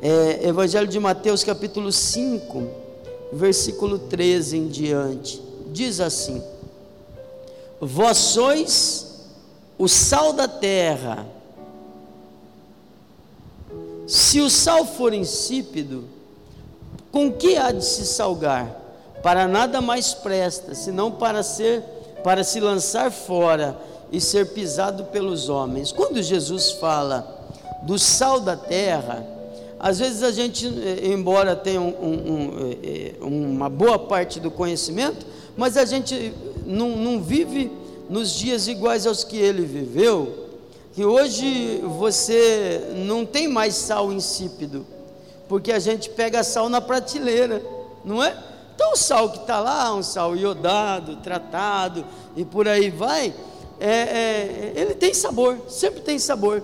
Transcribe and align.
É, 0.00 0.46
Evangelho 0.46 0.86
de 0.86 1.00
Mateus, 1.00 1.42
capítulo 1.42 1.90
5, 1.90 2.68
versículo 3.32 3.98
13 3.98 4.56
em 4.56 4.68
diante. 4.68 5.42
Diz 5.72 5.98
assim: 5.98 6.40
Vós 7.80 8.16
sois 8.16 9.24
o 9.76 9.88
sal 9.88 10.32
da 10.32 10.46
terra. 10.46 11.26
Se 14.06 14.40
o 14.40 14.48
sal 14.48 14.86
for 14.86 15.12
insípido, 15.12 16.04
com 17.10 17.32
que 17.32 17.56
há 17.56 17.72
de 17.72 17.84
se 17.84 18.06
salgar? 18.06 18.80
Para 19.20 19.48
nada 19.48 19.80
mais 19.80 20.14
presta, 20.14 20.76
senão 20.76 21.10
para 21.10 21.42
ser 21.42 21.82
para 22.22 22.42
se 22.42 22.60
lançar 22.60 23.10
fora 23.10 23.76
e 24.10 24.20
ser 24.20 24.52
pisado 24.52 25.04
pelos 25.04 25.48
homens. 25.48 25.92
Quando 25.92 26.22
Jesus 26.22 26.72
fala 26.72 27.36
do 27.82 27.98
sal 27.98 28.40
da 28.40 28.56
terra, 28.56 29.37
às 29.78 29.98
vezes 29.98 30.22
a 30.22 30.32
gente, 30.32 30.66
eh, 30.66 31.06
embora 31.06 31.54
tenha 31.54 31.80
um, 31.80 31.86
um, 31.88 32.74
eh, 32.82 33.14
uma 33.20 33.68
boa 33.68 33.98
parte 33.98 34.40
do 34.40 34.50
conhecimento, 34.50 35.24
mas 35.56 35.76
a 35.76 35.84
gente 35.84 36.32
não, 36.66 36.96
não 36.96 37.20
vive 37.20 37.70
nos 38.10 38.32
dias 38.32 38.66
iguais 38.66 39.06
aos 39.06 39.22
que 39.22 39.36
ele 39.36 39.62
viveu, 39.62 40.48
que 40.94 41.04
hoje 41.04 41.80
você 41.84 42.92
não 43.06 43.24
tem 43.24 43.46
mais 43.46 43.74
sal 43.74 44.12
insípido, 44.12 44.84
porque 45.48 45.70
a 45.70 45.78
gente 45.78 46.10
pega 46.10 46.42
sal 46.42 46.68
na 46.68 46.80
prateleira, 46.80 47.62
não 48.04 48.22
é? 48.22 48.36
Então 48.74 48.92
o 48.92 48.96
sal 48.96 49.30
que 49.30 49.38
está 49.38 49.60
lá, 49.60 49.94
um 49.94 50.02
sal 50.02 50.36
iodado, 50.36 51.16
tratado 51.16 52.04
e 52.36 52.44
por 52.44 52.66
aí 52.66 52.90
vai, 52.90 53.34
é, 53.78 53.90
é, 53.90 54.72
ele 54.74 54.94
tem 54.94 55.14
sabor, 55.14 55.58
sempre 55.68 56.00
tem 56.00 56.18
sabor. 56.18 56.62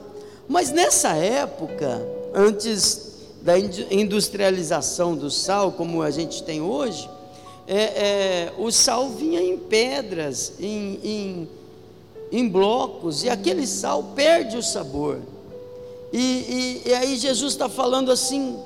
Mas 0.48 0.70
nessa 0.70 1.16
época, 1.16 2.04
antes 2.34 3.12
da 3.40 3.58
industrialização 3.58 5.14
do 5.14 5.30
sal, 5.30 5.72
como 5.72 6.02
a 6.02 6.10
gente 6.10 6.42
tem 6.42 6.60
hoje, 6.60 7.08
é, 7.66 7.76
é, 7.76 8.52
o 8.58 8.70
sal 8.70 9.08
vinha 9.10 9.40
em 9.40 9.56
pedras, 9.56 10.54
em, 10.58 10.98
em, 11.02 11.48
em, 12.32 12.48
blocos, 12.48 13.22
e 13.22 13.30
aquele 13.30 13.66
sal 13.66 14.02
perde 14.14 14.56
o 14.56 14.62
sabor. 14.62 15.18
E, 16.12 16.18
e, 16.18 16.82
e 16.86 16.94
aí 16.94 17.16
Jesus 17.16 17.52
está 17.52 17.68
falando 17.68 18.10
assim: 18.10 18.58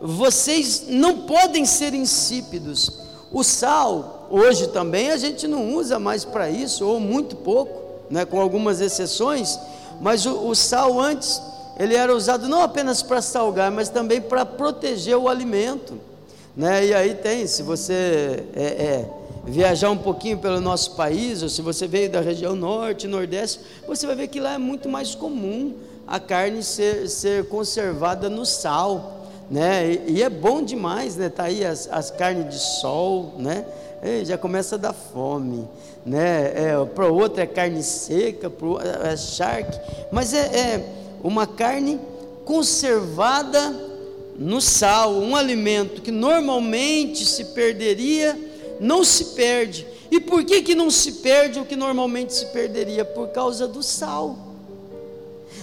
vocês 0.00 0.84
não 0.88 1.18
podem 1.22 1.64
ser 1.64 1.94
insípidos. 1.94 3.00
O 3.32 3.44
sal, 3.44 4.28
hoje 4.30 4.68
também, 4.68 5.10
a 5.10 5.16
gente 5.16 5.46
não 5.46 5.74
usa 5.74 5.98
mais 5.98 6.24
para 6.24 6.50
isso, 6.50 6.86
ou 6.86 6.98
muito 6.98 7.36
pouco, 7.36 7.80
né, 8.10 8.24
com 8.24 8.40
algumas 8.40 8.80
exceções, 8.80 9.58
mas 10.00 10.26
o, 10.26 10.48
o 10.48 10.54
sal 10.54 10.98
antes, 11.00 11.40
ele 11.80 11.96
era 11.96 12.14
usado 12.14 12.46
não 12.46 12.60
apenas 12.60 13.02
para 13.02 13.22
salgar, 13.22 13.70
mas 13.70 13.88
também 13.88 14.20
para 14.20 14.44
proteger 14.44 15.16
o 15.16 15.30
alimento. 15.30 15.94
Né? 16.54 16.88
E 16.88 16.94
aí 16.94 17.14
tem, 17.14 17.46
se 17.46 17.62
você 17.62 18.44
é, 18.54 18.62
é, 18.62 19.10
viajar 19.46 19.88
um 19.88 19.96
pouquinho 19.96 20.36
pelo 20.36 20.60
nosso 20.60 20.94
país, 20.94 21.42
ou 21.42 21.48
se 21.48 21.62
você 21.62 21.86
veio 21.86 22.10
da 22.10 22.20
região 22.20 22.54
norte, 22.54 23.08
nordeste, 23.08 23.60
você 23.88 24.06
vai 24.06 24.14
ver 24.14 24.28
que 24.28 24.38
lá 24.38 24.52
é 24.52 24.58
muito 24.58 24.90
mais 24.90 25.14
comum 25.14 25.72
a 26.06 26.20
carne 26.20 26.62
ser, 26.62 27.08
ser 27.08 27.46
conservada 27.46 28.28
no 28.28 28.44
sal. 28.44 29.28
Né? 29.50 29.92
E, 30.06 30.18
e 30.18 30.22
é 30.22 30.28
bom 30.28 30.62
demais, 30.62 31.16
né? 31.16 31.30
Tá 31.30 31.44
aí 31.44 31.64
as, 31.64 31.88
as 31.90 32.10
carnes 32.10 32.54
de 32.54 32.60
sol, 32.60 33.36
né? 33.38 33.64
E 34.02 34.24
já 34.24 34.36
começa 34.36 34.74
a 34.74 34.78
dar 34.78 34.92
fome, 34.92 35.66
né? 36.04 36.52
É, 36.54 36.84
para 36.94 37.10
o 37.10 37.14
outro 37.14 37.40
é 37.40 37.46
carne 37.46 37.82
seca, 37.82 38.50
para 38.50 38.66
o 38.66 38.78
é, 38.80 39.12
é 39.12 39.16
charque, 39.16 39.80
mas 40.12 40.32
é, 40.32 40.38
é 40.38 40.99
uma 41.22 41.46
carne 41.46 42.00
conservada 42.44 43.88
no 44.36 44.60
sal, 44.60 45.12
um 45.12 45.36
alimento 45.36 46.00
que 46.00 46.10
normalmente 46.10 47.26
se 47.26 47.44
perderia, 47.46 48.38
não 48.80 49.04
se 49.04 49.26
perde. 49.26 49.86
E 50.10 50.18
por 50.18 50.44
que, 50.44 50.62
que 50.62 50.74
não 50.74 50.90
se 50.90 51.12
perde 51.12 51.60
o 51.60 51.64
que 51.64 51.76
normalmente 51.76 52.32
se 52.32 52.46
perderia? 52.46 53.04
Por 53.04 53.28
causa 53.28 53.68
do 53.68 53.82
sal. 53.82 54.36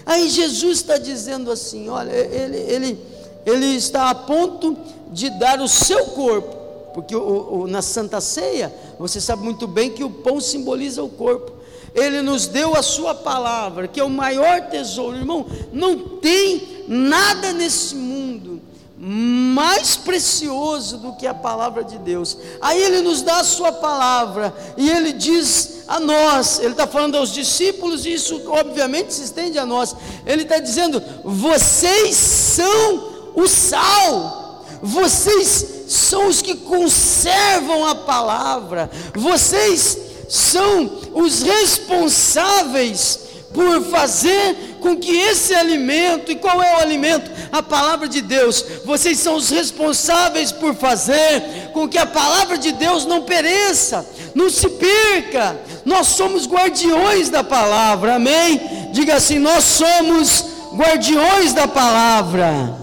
Aí 0.05 0.29
Jesus 0.29 0.77
está 0.77 0.97
dizendo 0.97 1.51
assim: 1.51 1.89
olha, 1.89 2.11
ele, 2.11 2.57
ele, 2.57 2.99
ele 3.45 3.65
está 3.75 4.09
a 4.09 4.15
ponto 4.15 4.77
de 5.11 5.29
dar 5.31 5.59
o 5.59 5.67
seu 5.67 6.05
corpo, 6.05 6.55
porque 6.93 7.15
o, 7.15 7.61
o, 7.61 7.67
na 7.67 7.81
Santa 7.81 8.21
Ceia, 8.21 8.73
você 8.97 9.19
sabe 9.19 9.43
muito 9.43 9.67
bem 9.67 9.89
que 9.89 10.03
o 10.03 10.09
pão 10.09 10.39
simboliza 10.39 11.03
o 11.03 11.09
corpo. 11.09 11.56
Ele 11.97 12.21
nos 12.21 12.45
deu 12.45 12.75
a 12.75 12.83
Sua 12.83 13.15
palavra, 13.15 13.87
que 13.87 13.99
é 13.99 14.03
o 14.03 14.09
maior 14.09 14.69
tesouro, 14.69 15.17
irmão. 15.17 15.47
Não 15.73 15.97
tem 16.19 16.85
nada 16.87 17.51
nesse 17.51 17.95
mundo 17.95 18.61
mais 18.99 19.95
precioso 19.95 20.97
do 20.97 21.13
que 21.13 21.25
a 21.25 21.33
palavra 21.33 21.83
de 21.83 21.97
Deus. 21.97 22.37
Aí 22.61 22.81
Ele 22.81 23.01
nos 23.01 23.23
dá 23.23 23.39
a 23.39 23.43
Sua 23.43 23.71
palavra 23.71 24.53
e 24.77 24.89
Ele 24.89 25.11
diz 25.11 25.83
a 25.87 25.99
nós, 25.99 26.59
Ele 26.59 26.71
está 26.71 26.85
falando 26.85 27.15
aos 27.15 27.33
discípulos, 27.33 28.05
e 28.05 28.13
isso 28.13 28.43
obviamente 28.47 29.13
se 29.13 29.23
estende 29.23 29.57
a 29.57 29.65
nós. 29.65 29.95
Ele 30.23 30.43
está 30.43 30.59
dizendo: 30.59 31.01
vocês 31.23 32.15
são 32.15 33.31
o 33.35 33.47
sal, 33.47 34.65
vocês 34.83 35.65
são 35.87 36.27
os 36.27 36.43
que 36.43 36.55
conservam 36.55 37.87
a 37.87 37.95
palavra, 37.95 38.89
vocês 39.15 40.06
são 40.27 40.91
os 41.13 41.41
responsáveis 41.41 43.27
por 43.53 43.81
fazer 43.85 44.77
com 44.81 44.95
que 44.95 45.15
esse 45.15 45.55
alimento, 45.55 46.31
e 46.31 46.35
qual 46.35 46.61
é 46.61 46.75
o 46.75 46.79
alimento? 46.79 47.31
A 47.51 47.63
palavra 47.63 48.07
de 48.07 48.21
Deus. 48.21 48.63
Vocês 48.85 49.17
são 49.19 49.35
os 49.35 49.49
responsáveis 49.49 50.51
por 50.51 50.75
fazer 50.75 51.71
com 51.73 51.87
que 51.87 51.97
a 51.97 52.05
palavra 52.05 52.57
de 52.57 52.71
Deus 52.73 53.05
não 53.05 53.23
pereça, 53.23 54.05
não 54.35 54.49
se 54.49 54.69
perca. 54.69 55.57
Nós 55.85 56.07
somos 56.07 56.45
guardiões 56.45 57.29
da 57.29 57.43
palavra, 57.43 58.15
amém? 58.15 58.89
Diga 58.91 59.15
assim: 59.15 59.39
nós 59.39 59.63
somos 59.63 60.45
guardiões 60.75 61.53
da 61.53 61.67
palavra. 61.67 62.75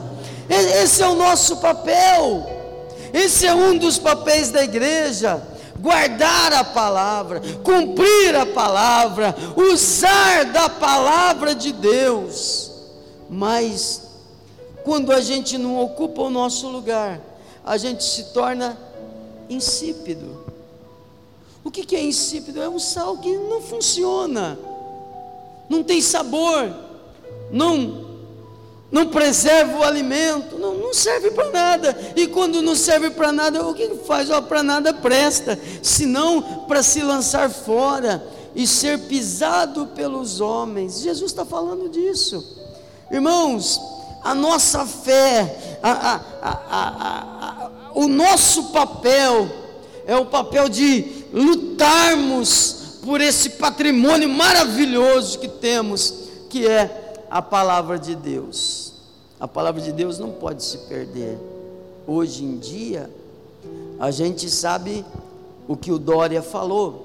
Esse 0.48 1.02
é 1.02 1.06
o 1.06 1.14
nosso 1.14 1.58
papel, 1.58 2.46
esse 3.12 3.46
é 3.46 3.54
um 3.54 3.78
dos 3.78 3.98
papéis 3.98 4.50
da 4.50 4.62
igreja 4.62 5.53
guardar 5.84 6.50
a 6.54 6.64
palavra, 6.64 7.42
cumprir 7.62 8.34
a 8.34 8.46
palavra, 8.46 9.36
usar 9.54 10.46
da 10.46 10.66
palavra 10.66 11.54
de 11.54 11.72
Deus. 11.72 12.72
Mas 13.28 14.00
quando 14.82 15.12
a 15.12 15.20
gente 15.20 15.58
não 15.58 15.78
ocupa 15.78 16.22
o 16.22 16.30
nosso 16.30 16.68
lugar, 16.68 17.20
a 17.62 17.76
gente 17.76 18.02
se 18.02 18.32
torna 18.32 18.78
insípido. 19.50 20.42
O 21.62 21.70
que, 21.70 21.84
que 21.84 21.94
é 21.94 22.02
insípido? 22.02 22.62
É 22.62 22.68
um 22.68 22.78
sal 22.78 23.18
que 23.18 23.36
não 23.36 23.60
funciona, 23.60 24.58
não 25.68 25.82
tem 25.82 26.00
sabor, 26.00 26.74
não 27.50 28.03
não 28.94 29.08
preserva 29.08 29.80
o 29.80 29.82
alimento, 29.82 30.56
não, 30.56 30.74
não 30.74 30.94
serve 30.94 31.32
para 31.32 31.50
nada. 31.50 31.98
E 32.14 32.28
quando 32.28 32.62
não 32.62 32.76
serve 32.76 33.10
para 33.10 33.32
nada, 33.32 33.66
o 33.66 33.74
que 33.74 33.88
faz? 34.06 34.28
Para 34.48 34.62
nada 34.62 34.94
presta, 34.94 35.58
senão 35.82 36.64
para 36.68 36.80
se 36.80 37.02
lançar 37.02 37.50
fora 37.50 38.24
e 38.54 38.68
ser 38.68 39.00
pisado 39.08 39.88
pelos 39.96 40.40
homens. 40.40 41.00
Jesus 41.00 41.32
está 41.32 41.44
falando 41.44 41.88
disso, 41.88 42.56
irmãos. 43.10 43.80
A 44.22 44.32
nossa 44.32 44.86
fé, 44.86 45.78
a, 45.82 46.20
a, 46.40 46.60
a, 46.70 47.70
o 47.94 48.06
nosso 48.06 48.70
papel 48.70 49.50
é 50.06 50.16
o 50.16 50.26
papel 50.26 50.68
de 50.68 51.24
lutarmos 51.32 53.00
por 53.02 53.20
esse 53.20 53.50
patrimônio 53.50 54.28
maravilhoso 54.28 55.40
que 55.40 55.48
temos, 55.48 56.14
que 56.48 56.64
é 56.66 57.26
a 57.28 57.42
palavra 57.42 57.98
de 57.98 58.14
Deus. 58.14 58.83
A 59.44 59.46
palavra 59.46 59.82
de 59.82 59.92
Deus 59.92 60.18
não 60.18 60.30
pode 60.30 60.64
se 60.64 60.78
perder. 60.88 61.38
Hoje 62.06 62.42
em 62.42 62.56
dia, 62.56 63.10
a 64.00 64.10
gente 64.10 64.48
sabe 64.48 65.04
o 65.68 65.76
que 65.76 65.92
o 65.92 65.98
Dória 65.98 66.40
falou. 66.40 67.03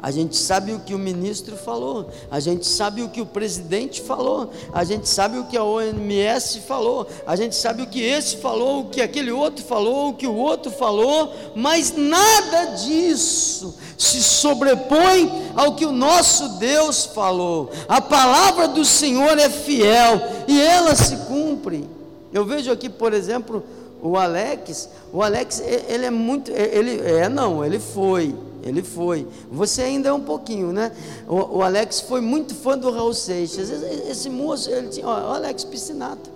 A 0.00 0.12
gente 0.12 0.36
sabe 0.36 0.72
o 0.72 0.78
que 0.78 0.94
o 0.94 0.98
ministro 0.98 1.56
falou, 1.56 2.08
a 2.30 2.38
gente 2.38 2.64
sabe 2.64 3.02
o 3.02 3.08
que 3.08 3.20
o 3.20 3.26
presidente 3.26 4.00
falou, 4.00 4.50
a 4.72 4.84
gente 4.84 5.08
sabe 5.08 5.38
o 5.38 5.46
que 5.46 5.56
a 5.56 5.64
OMS 5.64 6.60
falou, 6.60 7.04
a 7.26 7.34
gente 7.34 7.56
sabe 7.56 7.82
o 7.82 7.86
que 7.88 8.00
esse 8.00 8.36
falou, 8.36 8.82
o 8.82 8.88
que 8.90 9.02
aquele 9.02 9.32
outro 9.32 9.64
falou, 9.64 10.10
o 10.10 10.14
que 10.14 10.26
o 10.26 10.36
outro 10.36 10.70
falou, 10.70 11.34
mas 11.56 11.96
nada 11.96 12.76
disso 12.76 13.76
se 13.98 14.22
sobrepõe 14.22 15.50
ao 15.56 15.74
que 15.74 15.84
o 15.84 15.90
nosso 15.90 16.48
Deus 16.60 17.04
falou. 17.06 17.68
A 17.88 18.00
palavra 18.00 18.68
do 18.68 18.84
Senhor 18.84 19.36
é 19.36 19.50
fiel 19.50 20.22
e 20.46 20.60
ela 20.60 20.94
se 20.94 21.16
cumpre. 21.26 21.90
Eu 22.32 22.44
vejo 22.44 22.70
aqui, 22.70 22.88
por 22.88 23.12
exemplo, 23.12 23.64
o 24.00 24.16
Alex, 24.16 24.88
o 25.12 25.24
Alex, 25.24 25.60
ele 25.60 26.06
é 26.06 26.10
muito, 26.10 26.52
ele 26.52 27.00
é 27.00 27.28
não, 27.28 27.64
ele 27.64 27.80
foi 27.80 28.32
ele 28.62 28.82
foi. 28.82 29.26
Você 29.50 29.82
ainda 29.82 30.08
é 30.08 30.12
um 30.12 30.20
pouquinho, 30.20 30.72
né? 30.72 30.92
O, 31.26 31.58
o 31.58 31.62
Alex 31.62 32.00
foi 32.00 32.20
muito 32.20 32.54
fã 32.54 32.76
do 32.76 32.90
Raul 32.90 33.14
Seixas. 33.14 33.70
Esse, 33.70 34.10
esse 34.10 34.30
moço, 34.30 34.70
ele 34.70 34.88
tinha, 34.88 35.06
ó, 35.06 35.30
o 35.30 35.34
Alex 35.34 35.64
Piscinato. 35.64 36.30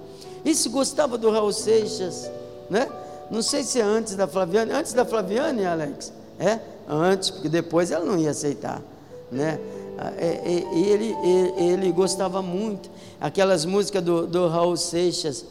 Esse 0.45 0.69
gostava 0.69 1.17
do 1.17 1.31
Raul 1.31 1.53
Seixas, 1.53 2.31
né? 2.69 2.89
Não 3.31 3.43
sei 3.43 3.63
se 3.63 3.81
é 3.81 3.83
antes 3.83 4.15
da 4.15 4.27
Flaviane, 4.27 4.73
antes 4.73 4.93
da 4.93 5.05
Flaviane, 5.05 5.65
Alex? 5.65 6.13
É? 6.39 6.59
Antes, 6.89 7.31
porque 7.31 7.49
depois 7.49 7.91
ela 7.91 8.05
não 8.05 8.19
ia 8.19 8.31
aceitar, 8.31 8.83
né? 9.31 9.59
Ah, 9.99 10.13
é, 10.19 10.41
é, 10.45 10.79
ele, 10.79 11.17
ele, 11.25 11.63
ele 11.63 11.93
gostava 11.93 12.43
muito, 12.43 12.91
aquelas 13.21 13.65
músicas 13.65 14.03
do, 14.03 14.27
do 14.27 14.49
Raul 14.49 14.77
Seixas, 14.77 15.45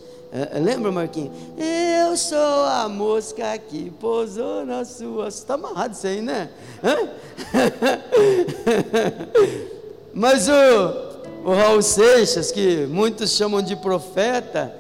lembra, 0.62 0.92
Marquinhos? 0.92 1.32
Eu 1.58 2.16
sou 2.16 2.38
a 2.38 2.88
mosca 2.88 3.58
que 3.58 3.90
pousou 3.92 4.66
na 4.66 4.86
sua. 4.86 5.28
Está 5.28 5.56
amarrado 5.56 5.94
isso 5.94 6.08
aí, 6.08 6.22
né? 6.22 6.50
Mas 10.14 10.48
o, 10.48 11.50
o 11.50 11.54
Raul 11.54 11.82
Seixas, 11.82 12.52
que 12.52 12.86
muitos 12.88 13.32
chamam 13.32 13.62
de 13.62 13.76
profeta, 13.76 14.74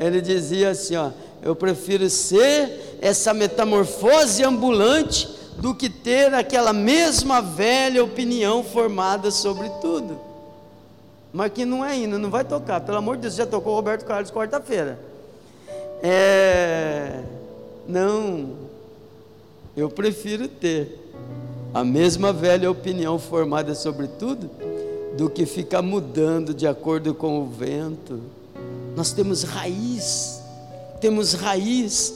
ele 0.00 0.20
dizia 0.20 0.70
assim: 0.70 0.96
ó, 0.96 1.10
eu 1.42 1.54
prefiro 1.54 2.08
ser 2.08 2.98
essa 3.00 3.34
metamorfose 3.34 4.42
ambulante 4.42 5.28
do 5.58 5.74
que 5.74 5.90
ter 5.90 6.32
aquela 6.34 6.72
mesma 6.72 7.42
velha 7.42 8.02
opinião 8.02 8.64
formada 8.64 9.30
sobre 9.30 9.68
tudo. 9.80 10.33
Mas 11.34 11.52
que 11.52 11.64
não 11.64 11.84
é 11.84 11.90
ainda, 11.90 12.16
não 12.16 12.30
vai 12.30 12.44
tocar. 12.44 12.80
Pelo 12.80 12.98
amor 12.98 13.16
de 13.16 13.22
Deus, 13.22 13.34
já 13.34 13.44
tocou 13.44 13.74
Roberto 13.74 14.04
Carlos 14.04 14.30
quarta-feira. 14.30 15.00
É. 16.00 17.24
Não. 17.88 18.50
Eu 19.76 19.90
prefiro 19.90 20.46
ter 20.46 21.10
a 21.74 21.82
mesma 21.82 22.32
velha 22.32 22.70
opinião 22.70 23.18
formada 23.18 23.74
sobre 23.74 24.06
tudo 24.06 24.48
do 25.16 25.28
que 25.28 25.44
ficar 25.44 25.82
mudando 25.82 26.54
de 26.54 26.68
acordo 26.68 27.12
com 27.12 27.40
o 27.40 27.46
vento. 27.46 28.20
Nós 28.94 29.10
temos 29.10 29.42
raiz, 29.42 30.40
temos 31.00 31.32
raiz 31.32 32.14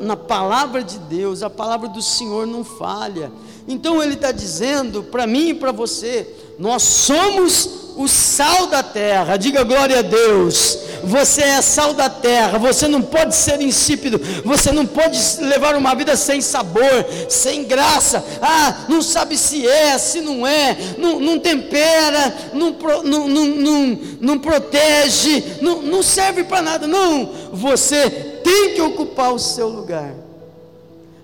na 0.00 0.16
palavra 0.16 0.82
de 0.82 0.98
Deus, 1.00 1.42
a 1.42 1.50
palavra 1.50 1.86
do 1.86 2.00
Senhor 2.00 2.46
não 2.46 2.64
falha. 2.64 3.30
Então 3.68 4.02
ele 4.02 4.14
está 4.14 4.32
dizendo 4.32 5.02
para 5.02 5.26
mim 5.26 5.50
e 5.50 5.54
para 5.54 5.70
você: 5.70 6.34
nós 6.58 6.82
somos 6.82 7.83
o 7.96 8.08
sal 8.08 8.66
da 8.66 8.82
terra. 8.82 9.36
Diga 9.36 9.62
glória 9.62 9.98
a 9.98 10.02
Deus. 10.02 10.78
Você 11.04 11.42
é 11.42 11.60
sal 11.62 11.92
da 11.94 12.08
terra. 12.08 12.58
Você 12.58 12.88
não 12.88 13.02
pode 13.02 13.34
ser 13.34 13.60
insípido. 13.60 14.20
Você 14.44 14.72
não 14.72 14.86
pode 14.86 15.18
levar 15.40 15.76
uma 15.76 15.94
vida 15.94 16.16
sem 16.16 16.40
sabor, 16.40 17.06
sem 17.28 17.64
graça. 17.64 18.24
Ah, 18.40 18.86
não 18.88 19.02
sabe 19.02 19.36
se 19.36 19.66
é, 19.66 19.96
se 19.98 20.20
não 20.20 20.46
é. 20.46 20.76
Não, 20.98 21.20
não 21.20 21.38
tempera, 21.38 22.34
não, 22.52 22.76
não, 23.02 23.28
não, 23.28 23.98
não, 24.20 24.38
protege, 24.38 25.58
não, 25.60 25.82
não 25.82 26.02
serve 26.02 26.44
para 26.44 26.62
nada. 26.62 26.86
Não. 26.86 27.30
Você 27.52 28.10
tem 28.42 28.74
que 28.74 28.80
ocupar 28.80 29.32
o 29.32 29.38
seu 29.38 29.68
lugar. 29.68 30.12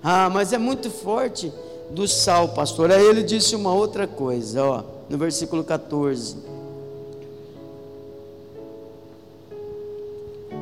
Ah, 0.02 0.30
mas 0.30 0.52
é 0.52 0.58
muito 0.58 0.90
forte 0.90 1.52
do 1.90 2.06
sal, 2.06 2.50
pastor. 2.50 2.90
Aí 2.90 3.04
ele 3.04 3.22
disse 3.22 3.54
uma 3.54 3.74
outra 3.74 4.06
coisa, 4.06 4.62
ó, 4.64 4.82
no 5.08 5.18
versículo 5.18 5.64
14. 5.64 6.49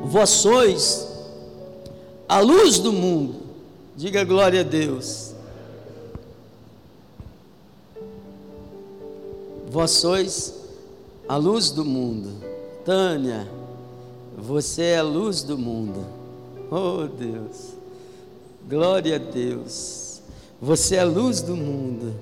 Vós 0.08 0.30
sois 0.30 1.06
a 2.26 2.40
luz 2.40 2.78
do 2.78 2.90
mundo. 2.94 3.42
Diga 3.94 4.24
glória 4.24 4.60
a 4.60 4.64
Deus. 4.64 5.34
Vós 9.70 9.90
sois 9.90 10.54
a 11.28 11.36
luz 11.36 11.70
do 11.70 11.84
mundo. 11.84 12.30
Tânia, 12.86 13.46
você 14.38 14.82
é 14.82 14.98
a 14.98 15.02
luz 15.02 15.42
do 15.42 15.58
mundo. 15.58 16.06
Oh 16.70 17.06
Deus. 17.06 17.74
Glória 18.66 19.16
a 19.16 19.18
Deus. 19.18 20.22
Você 20.58 20.96
é 20.96 21.00
a 21.00 21.04
luz 21.04 21.42
do 21.42 21.54
mundo. 21.54 22.14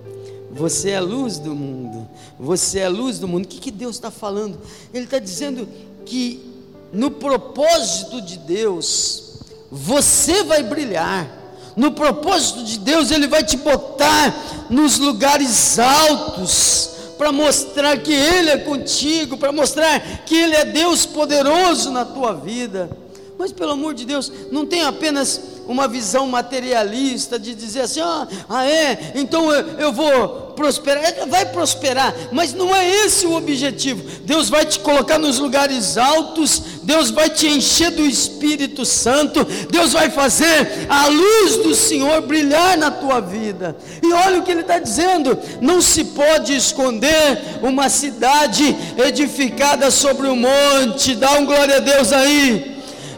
Você 0.50 0.90
é 0.90 0.96
a 0.96 1.00
luz 1.00 1.38
do 1.38 1.54
mundo. 1.54 2.08
Você 2.36 2.80
é 2.80 2.86
a 2.86 2.90
luz 2.90 3.20
do 3.20 3.28
mundo. 3.28 3.44
O 3.44 3.48
que, 3.48 3.60
que 3.60 3.70
Deus 3.70 3.94
está 3.94 4.10
falando? 4.10 4.58
Ele 4.92 5.04
está 5.04 5.20
dizendo 5.20 5.68
que 6.04 6.56
no 6.92 7.10
propósito 7.10 8.20
de 8.20 8.38
Deus, 8.38 9.40
você 9.70 10.42
vai 10.44 10.62
brilhar. 10.62 11.28
No 11.76 11.92
propósito 11.92 12.64
de 12.64 12.78
Deus, 12.78 13.10
Ele 13.10 13.26
vai 13.26 13.44
te 13.44 13.56
botar 13.56 14.66
nos 14.70 14.98
lugares 14.98 15.78
altos, 15.78 16.90
para 17.18 17.32
mostrar 17.32 17.98
que 17.98 18.12
Ele 18.12 18.50
é 18.50 18.58
contigo, 18.58 19.36
para 19.36 19.52
mostrar 19.52 20.00
que 20.24 20.34
Ele 20.34 20.54
é 20.54 20.64
Deus 20.64 21.04
poderoso 21.04 21.90
na 21.90 22.04
tua 22.04 22.32
vida. 22.32 22.90
Mas 23.38 23.52
pelo 23.52 23.72
amor 23.72 23.92
de 23.92 24.06
Deus, 24.06 24.32
não 24.50 24.64
tem 24.64 24.82
apenas 24.82 25.40
uma 25.68 25.86
visão 25.86 26.26
materialista 26.26 27.38
de 27.38 27.54
dizer 27.54 27.82
assim: 27.82 28.00
ah, 28.00 28.26
ah 28.48 28.66
é, 28.66 29.12
então 29.14 29.52
eu, 29.52 29.66
eu 29.78 29.92
vou 29.92 30.52
prosperar. 30.56 31.04
É, 31.04 31.26
vai 31.26 31.44
prosperar, 31.46 32.14
mas 32.32 32.54
não 32.54 32.74
é 32.74 32.88
esse 32.88 33.26
o 33.26 33.36
objetivo. 33.36 34.02
Deus 34.22 34.48
vai 34.48 34.64
te 34.64 34.80
colocar 34.80 35.18
nos 35.18 35.38
lugares 35.38 35.98
altos, 35.98 36.62
Deus 36.86 37.10
vai 37.10 37.28
te 37.28 37.48
encher 37.48 37.90
do 37.90 38.06
Espírito 38.06 38.84
Santo, 38.84 39.44
Deus 39.68 39.92
vai 39.92 40.08
fazer 40.08 40.86
a 40.88 41.08
luz 41.08 41.56
do 41.56 41.74
Senhor 41.74 42.22
brilhar 42.22 42.78
na 42.78 42.92
tua 42.92 43.20
vida. 43.20 43.76
E 44.00 44.12
olha 44.12 44.38
o 44.38 44.44
que 44.44 44.52
ele 44.52 44.60
está 44.60 44.78
dizendo: 44.78 45.36
não 45.60 45.82
se 45.82 46.04
pode 46.04 46.54
esconder 46.54 47.58
uma 47.60 47.88
cidade 47.88 48.76
edificada 48.96 49.90
sobre 49.90 50.28
o 50.28 50.32
um 50.32 50.36
monte. 50.36 51.16
Dá 51.16 51.32
um 51.32 51.44
glória 51.44 51.78
a 51.78 51.80
Deus 51.80 52.12
aí. 52.12 52.75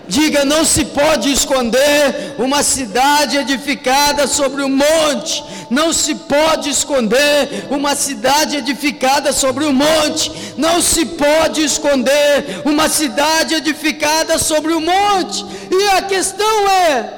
Diga: 0.09 0.43
não 0.43 0.65
se 0.65 0.87
pode 0.87 1.31
esconder 1.31 2.35
uma 2.39 2.63
cidade 2.63 3.37
edificada 3.37 4.27
sobre 4.27 4.63
um 4.63 4.69
monte. 4.71 5.45
Não 5.71 5.93
se 5.93 6.15
pode 6.15 6.71
esconder 6.71 7.67
uma 7.71 7.95
cidade 7.95 8.57
edificada 8.57 9.35
sobre 9.35 9.67
um 9.67 9.73
monte. 9.73 10.33
Não 10.57 10.81
se 10.81 11.05
pode 11.05 11.63
esconder 11.63 12.63
uma 12.65 12.89
cidade 12.89 13.55
edificada 13.55 14.39
sobre 14.39 14.73
um 14.73 14.81
monte. 14.81 15.45
E 15.71 15.91
a 15.91 16.03
questão 16.03 16.69
é: 16.71 17.15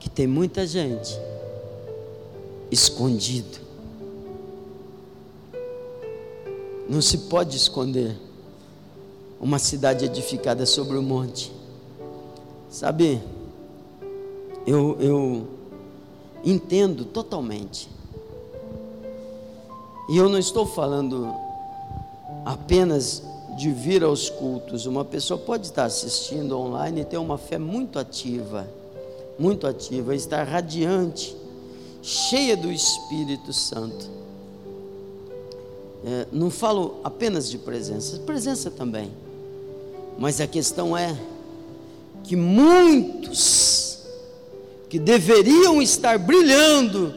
que 0.00 0.08
tem 0.08 0.26
muita 0.26 0.66
gente 0.66 1.20
escondido 2.70 3.61
Não 6.92 7.00
se 7.00 7.16
pode 7.16 7.56
esconder 7.56 8.14
uma 9.40 9.58
cidade 9.58 10.04
edificada 10.04 10.66
sobre 10.66 10.98
o 10.98 11.02
monte. 11.02 11.50
Sabe, 12.68 13.18
eu, 14.66 14.98
eu 15.00 15.48
entendo 16.44 17.06
totalmente. 17.06 17.88
E 20.10 20.18
eu 20.18 20.28
não 20.28 20.38
estou 20.38 20.66
falando 20.66 21.34
apenas 22.44 23.22
de 23.56 23.70
vir 23.70 24.04
aos 24.04 24.28
cultos. 24.28 24.84
Uma 24.84 25.02
pessoa 25.02 25.40
pode 25.40 25.68
estar 25.68 25.84
assistindo 25.84 26.58
online 26.58 27.00
e 27.00 27.04
ter 27.06 27.16
uma 27.16 27.38
fé 27.38 27.56
muito 27.56 27.98
ativa, 27.98 28.68
muito 29.38 29.66
ativa, 29.66 30.14
estar 30.14 30.42
radiante, 30.42 31.34
cheia 32.02 32.54
do 32.54 32.70
Espírito 32.70 33.50
Santo 33.50 34.21
é, 36.04 36.26
não 36.32 36.50
falo 36.50 37.00
apenas 37.04 37.48
de 37.48 37.58
presença, 37.58 38.18
presença 38.26 38.70
também. 38.70 39.12
Mas 40.18 40.40
a 40.40 40.46
questão 40.46 40.96
é 40.96 41.16
que 42.24 42.34
muitos 42.34 43.98
que 44.88 44.98
deveriam 44.98 45.80
estar 45.80 46.18
brilhando, 46.18 47.14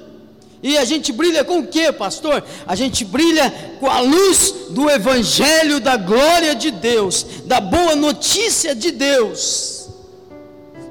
e 0.64 0.78
a 0.78 0.86
gente 0.86 1.12
brilha 1.12 1.44
com 1.44 1.60
o 1.60 1.68
que, 1.68 1.92
pastor? 1.92 2.44
A 2.66 2.76
gente 2.76 3.04
brilha 3.04 3.52
com 3.80 3.88
a 3.88 4.00
luz 4.00 4.54
do 4.70 4.90
Evangelho 4.90 5.80
da 5.80 5.98
glória 5.98 6.56
de 6.56 6.72
Deus, 6.72 7.26
da 7.46 7.60
boa 7.60 7.96
notícia 7.96 8.74
de 8.74 8.92
Deus. 8.92 9.90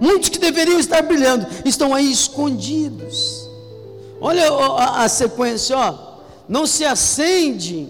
Muitos 0.00 0.28
que 0.28 0.38
deveriam 0.38 0.78
estar 0.78 1.02
brilhando 1.02 1.46
estão 1.64 1.94
aí 1.94 2.10
escondidos. 2.10 3.48
Olha 4.20 4.48
a, 4.52 5.04
a 5.04 5.08
sequência, 5.08 5.76
ó 5.76 6.03
não 6.48 6.66
se 6.66 6.84
acende 6.84 7.88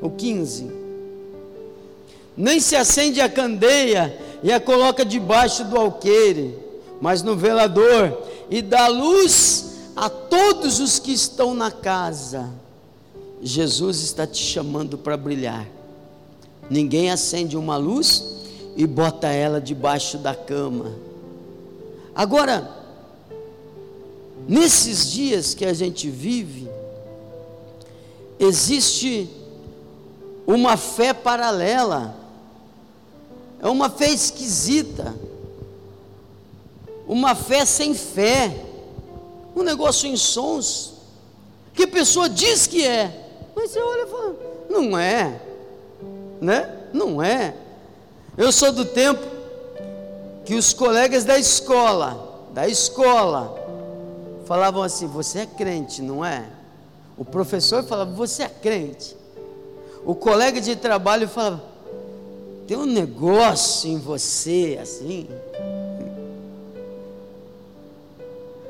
o 0.00 0.10
15, 0.10 0.70
nem 2.36 2.58
se 2.58 2.74
acende 2.74 3.20
a 3.20 3.28
candeia 3.28 4.18
e 4.42 4.52
a 4.52 4.58
coloca 4.58 5.04
debaixo 5.04 5.64
do 5.64 5.76
alqueire, 5.76 6.56
mas 7.00 7.22
no 7.22 7.36
velador, 7.36 8.18
e 8.50 8.60
dá 8.60 8.88
luz 8.88 9.72
a 9.94 10.08
todos 10.08 10.80
os 10.80 10.98
que 10.98 11.12
estão 11.12 11.54
na 11.54 11.70
casa. 11.70 12.50
Jesus 13.40 14.00
está 14.00 14.26
te 14.26 14.42
chamando 14.42 14.96
para 14.96 15.16
brilhar. 15.16 15.66
Ninguém 16.70 17.10
acende 17.10 17.56
uma 17.56 17.76
luz 17.76 18.24
e 18.76 18.86
bota 18.86 19.28
ela 19.28 19.60
debaixo 19.60 20.16
da 20.16 20.34
cama. 20.34 20.92
Agora, 22.14 22.70
nesses 24.48 25.10
dias 25.10 25.54
que 25.54 25.64
a 25.64 25.72
gente 25.72 26.08
vive, 26.08 26.68
existe 28.44 29.28
uma 30.46 30.76
fé 30.76 31.12
paralela, 31.12 32.14
é 33.60 33.68
uma 33.68 33.88
fé 33.88 34.10
esquisita, 34.10 35.14
uma 37.06 37.34
fé 37.34 37.64
sem 37.64 37.94
fé, 37.94 38.64
um 39.54 39.62
negócio 39.62 40.08
insonso, 40.08 40.94
que 41.72 41.84
a 41.84 41.88
pessoa 41.88 42.28
diz 42.28 42.66
que 42.66 42.84
é, 42.86 43.28
mas 43.54 43.70
você 43.70 43.80
olha 43.80 44.02
e 44.02 44.06
fala, 44.06 44.36
não 44.68 44.98
é, 44.98 45.40
né? 46.40 46.78
Não 46.92 47.22
é. 47.22 47.54
Eu 48.36 48.50
sou 48.50 48.72
do 48.72 48.84
tempo 48.84 49.24
que 50.44 50.54
os 50.54 50.72
colegas 50.72 51.24
da 51.24 51.38
escola, 51.38 52.48
da 52.52 52.68
escola, 52.68 53.62
falavam 54.44 54.82
assim: 54.82 55.06
Você 55.06 55.40
é 55.40 55.46
crente, 55.46 56.02
não 56.02 56.24
é? 56.24 56.44
O 57.22 57.24
professor 57.24 57.84
falava: 57.84 58.10
Você 58.10 58.42
é 58.42 58.48
crente. 58.48 59.16
O 60.04 60.12
colega 60.12 60.60
de 60.60 60.74
trabalho 60.74 61.28
falava: 61.28 61.62
Tem 62.66 62.76
um 62.76 62.84
negócio 62.84 63.88
em 63.88 63.96
você 63.96 64.76
assim. 64.82 65.28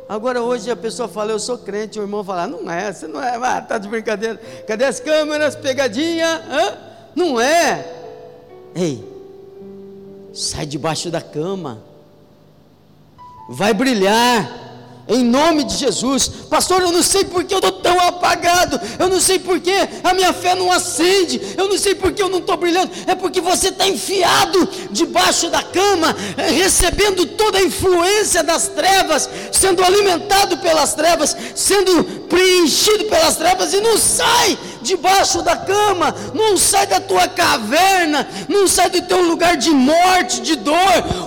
Agora 0.06 0.42
hoje 0.42 0.70
a 0.70 0.76
pessoa 0.76 1.08
fala, 1.08 1.32
eu 1.32 1.38
sou 1.38 1.56
crente, 1.56 1.98
o 1.98 2.02
irmão 2.02 2.22
fala, 2.22 2.46
não 2.46 2.70
é, 2.70 2.92
você 2.92 3.06
não 3.06 3.22
é, 3.22 3.34
ah, 3.34 3.62
tá 3.62 3.78
de 3.78 3.88
brincadeira. 3.88 4.38
Cadê 4.66 4.84
as 4.84 5.00
câmeras, 5.00 5.56
pegadinha? 5.56 6.28
Hã? 6.50 6.78
Não 7.16 7.40
é. 7.40 7.90
Ei, 8.74 9.02
sai 10.34 10.66
debaixo 10.66 11.10
da 11.10 11.22
cama. 11.22 11.82
Vai 13.48 13.72
brilhar 13.72 14.61
em 15.08 15.24
nome 15.24 15.64
de 15.64 15.76
Jesus, 15.76 16.28
pastor. 16.48 16.82
Eu 16.82 16.92
não 16.92 17.02
sei 17.02 17.24
porque 17.24 17.52
eu 17.52 17.58
estou 17.58 17.72
tão 17.72 17.98
apagado, 18.00 18.80
eu 18.98 19.08
não 19.08 19.20
sei 19.20 19.38
porque 19.38 19.72
a 20.02 20.14
minha 20.14 20.32
fé 20.32 20.54
não 20.54 20.70
acende, 20.70 21.40
eu 21.56 21.68
não 21.68 21.76
sei 21.76 21.94
porque 21.94 22.22
eu 22.22 22.28
não 22.28 22.38
estou 22.38 22.56
brilhando. 22.56 22.90
É 23.06 23.14
porque 23.14 23.40
você 23.40 23.68
está 23.68 23.86
enfiado 23.86 24.68
debaixo 24.90 25.48
da 25.50 25.62
cama, 25.62 26.14
eh, 26.36 26.50
recebendo 26.50 27.26
toda 27.26 27.58
a 27.58 27.62
influência 27.62 28.42
das 28.42 28.68
trevas, 28.68 29.28
sendo 29.50 29.84
alimentado 29.84 30.58
pelas 30.58 30.94
trevas, 30.94 31.36
sendo 31.54 32.04
preenchido 32.28 33.04
pelas 33.04 33.36
trevas 33.36 33.72
e 33.72 33.80
não 33.80 33.98
sai 33.98 34.58
debaixo 34.82 35.42
da 35.42 35.56
cama, 35.56 36.14
não 36.34 36.56
sai 36.56 36.86
da 36.86 37.00
tua 37.00 37.28
caverna, 37.28 38.28
não 38.48 38.68
sai 38.68 38.90
do 38.90 39.02
teu 39.02 39.22
lugar 39.22 39.56
de 39.56 39.70
morte, 39.70 40.40
de 40.40 40.56
dor. 40.56 40.76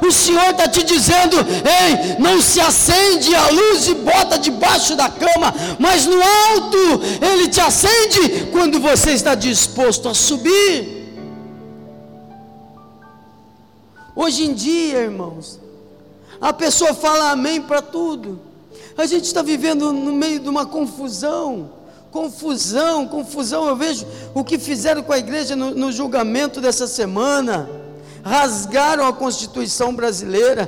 O 0.05 0.12
Senhor 0.12 0.50
está 0.51 0.67
te 0.67 0.83
dizendo: 0.83 1.38
ei, 1.38 2.15
não 2.19 2.41
se 2.41 2.59
acende 2.59 3.33
a 3.33 3.50
luz 3.50 3.88
e 3.88 3.95
bota 3.95 4.38
debaixo 4.38 4.95
da 4.95 5.09
cama, 5.09 5.53
mas 5.79 6.05
no 6.05 6.21
alto 6.21 7.01
Ele 7.21 7.47
te 7.47 7.62
acende 7.62 8.47
quando 8.51 8.79
você 8.79 9.12
está 9.12 9.33
disposto 9.35 10.09
a 10.09 10.13
subir. 10.13 10.95
Hoje 14.15 14.45
em 14.45 14.53
dia, 14.53 15.00
irmãos, 15.00 15.59
a 16.39 16.53
pessoa 16.53 16.93
fala 16.93 17.31
amém 17.31 17.62
para 17.62 17.81
tudo. 17.81 18.39
A 18.97 19.05
gente 19.05 19.25
está 19.25 19.41
vivendo 19.41 19.91
no 19.91 20.13
meio 20.13 20.39
de 20.39 20.47
uma 20.47 20.65
confusão 20.65 21.69
confusão, 22.15 23.05
confusão. 23.05 23.67
Eu 23.67 23.75
vejo 23.75 24.07
o 24.34 24.41
que 24.41 24.57
fizeram 24.57 25.03
com 25.03 25.12
a 25.12 25.17
igreja 25.17 25.53
no, 25.53 25.72
no 25.72 25.91
julgamento 25.91 26.62
dessa 26.62 26.88
semana. 26.88 27.69
Rasgaram 28.25 29.05
a 29.05 29.13
Constituição 29.13 29.94
brasileira, 29.94 30.67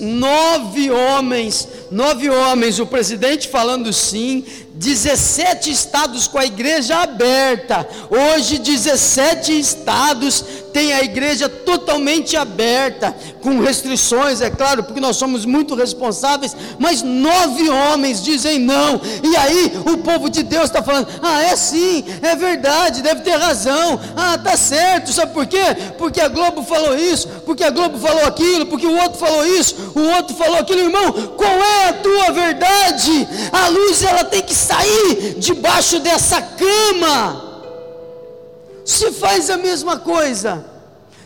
nove 0.00 0.90
homens, 0.90 1.68
nove 1.90 2.30
homens, 2.30 2.78
o 2.78 2.86
presidente 2.86 3.46
falando 3.46 3.92
sim, 3.92 4.42
17 4.74 5.70
estados 5.70 6.26
com 6.26 6.38
a 6.38 6.46
igreja 6.46 6.96
aberta. 6.96 7.86
Hoje, 8.10 8.58
17 8.58 9.56
estados 9.56 10.44
têm 10.72 10.92
a 10.92 11.04
igreja 11.04 11.48
totalmente 11.48 12.36
aberta, 12.36 13.14
com 13.40 13.60
restrições, 13.60 14.40
é 14.40 14.50
claro, 14.50 14.82
porque 14.82 15.00
nós 15.00 15.16
somos 15.16 15.44
muito 15.44 15.76
responsáveis. 15.76 16.56
Mas 16.78 17.02
nove 17.02 17.70
homens 17.70 18.20
dizem 18.20 18.58
não, 18.58 19.00
e 19.22 19.36
aí 19.36 19.72
o 19.86 19.98
povo 19.98 20.28
de 20.28 20.42
Deus 20.42 20.64
está 20.64 20.82
falando: 20.82 21.06
ah, 21.22 21.42
é 21.42 21.54
sim, 21.54 22.04
é 22.20 22.34
verdade, 22.34 23.02
deve 23.02 23.20
ter 23.20 23.36
razão. 23.36 24.00
Ah, 24.16 24.36
tá 24.36 24.56
certo, 24.56 25.12
sabe 25.12 25.32
por 25.32 25.46
quê? 25.46 25.64
Porque 25.96 26.20
a 26.20 26.28
Globo 26.28 26.64
falou 26.64 26.93
isso, 26.96 27.28
porque 27.44 27.64
a 27.64 27.70
Globo 27.70 27.98
falou 27.98 28.24
aquilo, 28.24 28.66
porque 28.66 28.86
o 28.86 28.96
outro 28.96 29.18
falou 29.18 29.46
isso, 29.46 29.74
o 29.94 30.00
outro 30.16 30.34
falou 30.36 30.56
aquilo, 30.58 30.80
irmão. 30.80 31.12
Qual 31.36 31.52
é 31.52 31.88
a 31.88 31.92
tua 31.94 32.30
verdade? 32.32 33.28
A 33.52 33.68
luz 33.68 34.02
ela 34.02 34.24
tem 34.24 34.42
que 34.42 34.54
sair 34.54 35.34
debaixo 35.38 35.98
dessa 36.00 36.40
cama. 36.40 37.52
Se 38.84 39.12
faz 39.12 39.48
a 39.50 39.56
mesma 39.56 39.98
coisa, 39.98 40.64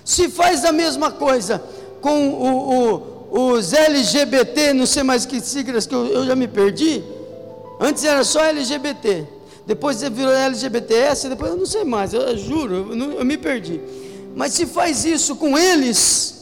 se 0.04 0.28
faz 0.28 0.64
a 0.64 0.72
mesma 0.72 1.10
coisa 1.10 1.62
com 2.00 2.28
o, 2.28 3.30
o, 3.30 3.48
os 3.54 3.72
LGBT, 3.72 4.72
não 4.72 4.86
sei 4.86 5.02
mais 5.02 5.26
que 5.26 5.40
siglas 5.40 5.86
que 5.86 5.94
eu, 5.94 6.06
eu 6.06 6.26
já 6.26 6.36
me 6.36 6.46
perdi. 6.46 7.02
Antes 7.80 8.04
era 8.04 8.24
só 8.24 8.44
LGBT, 8.44 9.26
depois 9.66 10.00
virou 10.00 10.32
LGBTS, 10.32 11.28
depois 11.28 11.50
eu 11.50 11.56
não 11.56 11.66
sei 11.66 11.84
mais, 11.84 12.14
eu, 12.14 12.22
eu 12.22 12.38
juro, 12.38 12.74
eu, 12.92 13.12
eu 13.12 13.24
me 13.24 13.36
perdi. 13.36 13.80
Mas 14.34 14.52
se 14.52 14.66
faz 14.66 15.04
isso 15.04 15.36
com 15.36 15.58
eles, 15.58 16.34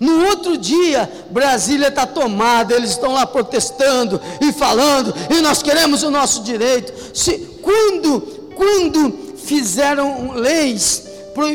no 0.00 0.26
outro 0.26 0.58
dia, 0.58 1.10
Brasília 1.30 1.88
está 1.88 2.06
tomada, 2.06 2.74
eles 2.74 2.90
estão 2.90 3.12
lá 3.12 3.26
protestando 3.26 4.20
e 4.40 4.52
falando, 4.52 5.14
e 5.30 5.40
nós 5.40 5.62
queremos 5.62 6.02
o 6.02 6.10
nosso 6.10 6.42
direito. 6.42 6.92
Se, 7.16 7.38
quando, 7.62 8.20
quando 8.54 9.36
fizeram 9.36 10.32
leis 10.32 11.04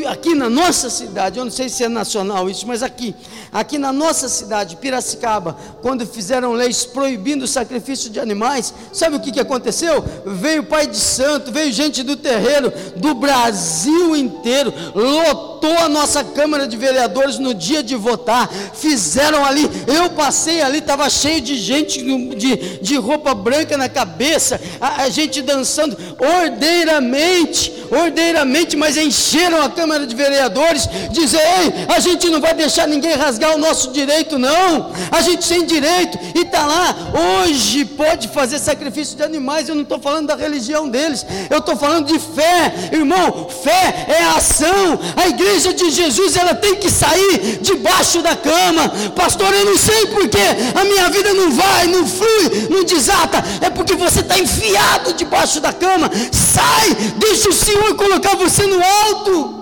aqui 0.08 0.34
na 0.34 0.50
nossa 0.50 0.90
cidade, 0.90 1.38
eu 1.38 1.44
não 1.44 1.50
sei 1.50 1.68
se 1.68 1.82
é 1.82 1.88
nacional 1.88 2.50
isso, 2.50 2.66
mas 2.66 2.82
aqui, 2.82 3.14
aqui 3.50 3.78
na 3.78 3.92
nossa 3.92 4.28
cidade, 4.28 4.76
Piracicaba, 4.76 5.56
quando 5.80 6.06
fizeram 6.06 6.52
leis 6.52 6.84
proibindo 6.84 7.42
o 7.42 7.48
sacrifício 7.48 8.10
de 8.10 8.20
animais, 8.20 8.74
sabe 8.92 9.16
o 9.16 9.20
que, 9.20 9.32
que 9.32 9.40
aconteceu? 9.40 10.04
Veio 10.26 10.64
pai 10.64 10.86
de 10.86 10.98
santo, 10.98 11.50
veio 11.50 11.72
gente 11.72 12.02
do 12.02 12.14
terreiro, 12.14 12.72
do 12.96 13.14
Brasil 13.14 14.14
inteiro, 14.14 14.72
lotou 14.94 15.76
a 15.78 15.88
nossa 15.88 16.22
Câmara 16.22 16.68
de 16.68 16.76
Vereadores 16.76 17.38
no 17.38 17.54
dia 17.54 17.82
de 17.82 17.96
votar, 17.96 18.48
fizeram 18.74 19.44
ali, 19.44 19.68
eu 19.86 20.10
passei 20.10 20.60
ali, 20.60 20.78
estava 20.78 21.08
cheio 21.08 21.40
de 21.40 21.56
gente 21.56 22.02
de, 22.34 22.78
de 22.78 22.96
roupa 22.96 23.34
branca 23.34 23.78
na 23.78 23.88
cabeça, 23.88 24.60
a, 24.80 25.04
a 25.04 25.08
gente 25.08 25.40
dançando 25.40 25.96
ordeiramente, 26.18 27.72
ordeiramente, 27.90 28.76
mas 28.76 28.96
encheram 28.96 29.62
a 29.62 29.69
Câmara 29.70 30.06
de 30.06 30.14
Vereadores, 30.14 30.88
dizer: 31.10 31.40
ei, 31.40 31.86
a 31.94 32.00
gente 32.00 32.28
não 32.28 32.40
vai 32.40 32.54
deixar 32.54 32.86
ninguém 32.86 33.14
rasgar 33.14 33.54
o 33.54 33.58
nosso 33.58 33.92
direito, 33.92 34.38
não. 34.38 34.92
A 35.10 35.20
gente 35.20 35.48
tem 35.48 35.64
direito 35.64 36.18
e 36.34 36.40
está 36.40 36.66
lá. 36.66 36.94
Hoje 37.42 37.84
pode 37.84 38.28
fazer 38.28 38.58
sacrifício 38.58 39.16
de 39.16 39.22
animais. 39.22 39.68
Eu 39.68 39.74
não 39.74 39.82
estou 39.82 39.98
falando 39.98 40.28
da 40.28 40.36
religião 40.36 40.88
deles, 40.88 41.24
eu 41.48 41.58
estou 41.58 41.76
falando 41.76 42.06
de 42.06 42.18
fé, 42.18 42.72
irmão. 42.92 43.48
Fé 43.62 44.06
é 44.08 44.22
a 44.22 44.36
ação. 44.36 44.98
A 45.16 45.28
igreja 45.28 45.72
de 45.72 45.90
Jesus 45.90 46.36
ela 46.36 46.54
tem 46.54 46.76
que 46.76 46.90
sair 46.90 47.58
debaixo 47.60 48.22
da 48.22 48.36
cama, 48.36 48.88
pastor. 49.14 49.52
Eu 49.52 49.66
não 49.66 49.78
sei 49.78 50.06
porque 50.06 50.38
a 50.74 50.84
minha 50.84 51.08
vida 51.10 51.32
não 51.34 51.50
vai, 51.52 51.86
não 51.86 52.06
flui, 52.06 52.68
não 52.70 52.84
desata. 52.84 53.42
É 53.60 53.70
porque 53.70 53.94
você 53.94 54.20
está 54.20 54.38
enfiado 54.38 55.12
debaixo 55.14 55.60
da 55.60 55.72
cama. 55.72 56.10
Sai, 56.32 56.94
deixa 57.16 57.48
o 57.48 57.52
Senhor 57.52 57.94
colocar 57.94 58.36
você 58.36 58.66
no 58.66 58.80
alto. 58.82 59.59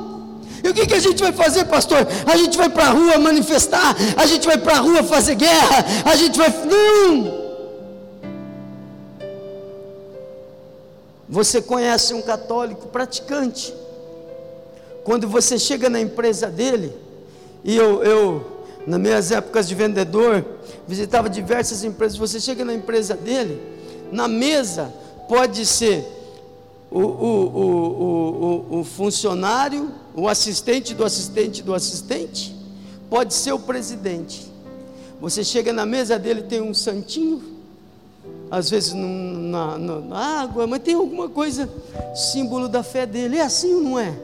E 0.62 0.68
o 0.68 0.74
que, 0.74 0.86
que 0.86 0.94
a 0.94 1.00
gente 1.00 1.22
vai 1.22 1.32
fazer, 1.32 1.64
pastor? 1.66 2.06
A 2.26 2.36
gente 2.36 2.56
vai 2.56 2.68
para 2.68 2.86
a 2.86 2.90
rua 2.90 3.18
manifestar, 3.18 3.94
a 4.16 4.26
gente 4.26 4.46
vai 4.46 4.58
para 4.58 4.74
a 4.74 4.80
rua 4.80 5.02
fazer 5.02 5.34
guerra, 5.34 5.84
a 6.04 6.16
gente 6.16 6.36
vai. 6.36 6.48
Não! 6.48 7.48
Você 11.28 11.60
conhece 11.60 12.14
um 12.14 12.22
católico 12.22 12.88
praticante. 12.88 13.74
Quando 15.04 15.28
você 15.28 15.58
chega 15.58 15.88
na 15.88 16.00
empresa 16.00 16.48
dele, 16.48 16.92
e 17.62 17.76
eu, 17.76 18.02
eu 18.02 18.58
nas 18.86 18.98
minhas 19.00 19.30
épocas 19.30 19.68
de 19.68 19.74
vendedor, 19.74 20.44
visitava 20.86 21.28
diversas 21.28 21.84
empresas. 21.84 22.16
Você 22.16 22.40
chega 22.40 22.64
na 22.64 22.72
empresa 22.72 23.14
dele, 23.14 23.60
na 24.10 24.26
mesa 24.26 24.92
pode 25.28 25.66
ser 25.66 26.17
o, 26.90 27.00
o, 27.00 28.68
o, 28.70 28.78
o, 28.80 28.84
funcionário, 28.84 29.90
o 30.14 30.28
assistente 30.28 30.94
do 30.94 31.04
assistente 31.04 31.62
do 31.62 31.74
assistente, 31.74 32.54
pode 33.10 33.34
ser 33.34 33.52
o 33.52 33.58
presidente. 33.58 34.50
Você 35.20 35.44
chega 35.44 35.72
na 35.72 35.84
mesa 35.84 36.18
dele, 36.18 36.42
tem 36.42 36.62
um 36.62 36.72
santinho, 36.72 37.42
às 38.50 38.70
vezes 38.70 38.94
na, 38.94 39.76
na, 39.76 40.00
na 40.00 40.40
água, 40.42 40.66
mas 40.66 40.82
tem 40.82 40.94
alguma 40.94 41.28
coisa, 41.28 41.68
símbolo 42.14 42.68
da 42.68 42.82
fé 42.82 43.04
dele. 43.04 43.36
É 43.36 43.42
assim 43.42 43.74
ou 43.74 43.82
não 43.82 43.98
é? 43.98 44.14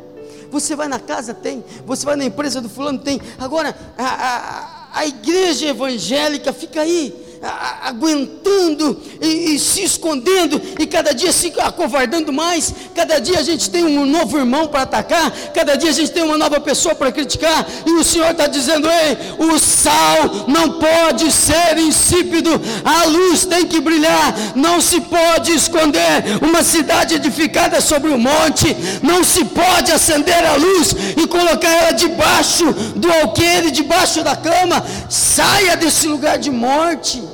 Você 0.51 0.75
vai 0.75 0.89
na 0.89 1.01
casa, 1.01 1.35
tem. 1.35 1.65
Você 1.85 2.07
vai 2.07 2.17
na 2.17 2.25
empresa 2.25 2.61
do 2.61 2.69
fulano, 2.69 2.99
tem. 2.99 3.21
Agora, 3.39 3.77
a, 3.99 4.05
a, 4.05 5.01
a 5.01 5.07
igreja 5.07 5.67
evangélica 5.67 6.53
fica 6.53 6.81
aí 6.81 7.24
a, 7.43 7.89
aguentando 7.89 9.01
e, 9.21 9.55
e, 9.55 9.59
se 9.59 9.83
escondendo, 9.83 10.61
e 10.79 10.87
cada 10.87 11.13
dia 11.13 11.33
se 11.33 11.53
acovardando 11.59 12.33
mais. 12.33 12.73
Cada 12.95 13.19
dia 13.19 13.39
a 13.39 13.43
gente 13.43 13.71
tem 13.71 13.85
um 13.85 14.07
novo 14.07 14.39
irmão 14.39 14.67
para 14.67 14.83
atacar, 14.83 15.31
cada 15.55 15.77
dia 15.77 15.91
a 15.91 15.93
gente 15.93 16.13
tem 16.13 16.23
uma 16.23 16.39
nova 16.39 16.61
pessoa 16.61 16.95
para 16.95 17.13
criticar, 17.13 17.67
e 17.87 17.93
o 17.93 18.05
Senhor 18.05 18.31
está 18.31 18.47
dizendo: 18.47 18.89
ei, 18.89 19.17
o 19.39 19.59
sal 19.59 20.47
não 20.49 20.79
pode 20.79 21.31
ser 21.31 21.79
insípido, 21.79 22.51
a 22.85 23.05
luz 23.05 23.45
tem 23.45 23.67
que 23.67 23.81
brilhar, 23.81 24.35
não 24.55 24.81
se 24.81 25.01
pode 25.01 25.53
esconder. 25.53 26.25
Uma 26.43 26.63
cidade 26.63 27.15
edificada 27.15 27.81
sobre 27.81 28.11
o 28.11 28.15
um 28.15 28.19
monte, 28.19 28.77
não 29.03 29.23
se 29.25 29.45
pode 29.45 29.93
acender 29.93 30.45
a 30.45 30.57
luz 30.57 30.95
e 31.17 31.27
colocar 31.27 31.71
ela 31.71 31.93
debaixo 31.93 32.73
do 32.97 33.11
alqueire, 33.11 33.71
debaixo 33.71 34.23
da 34.23 34.37
cama. 34.37 34.85
Saia 35.09 35.77
desse 35.77 36.07
lugar 36.07 36.39
de 36.39 36.51
morte. 36.51 37.34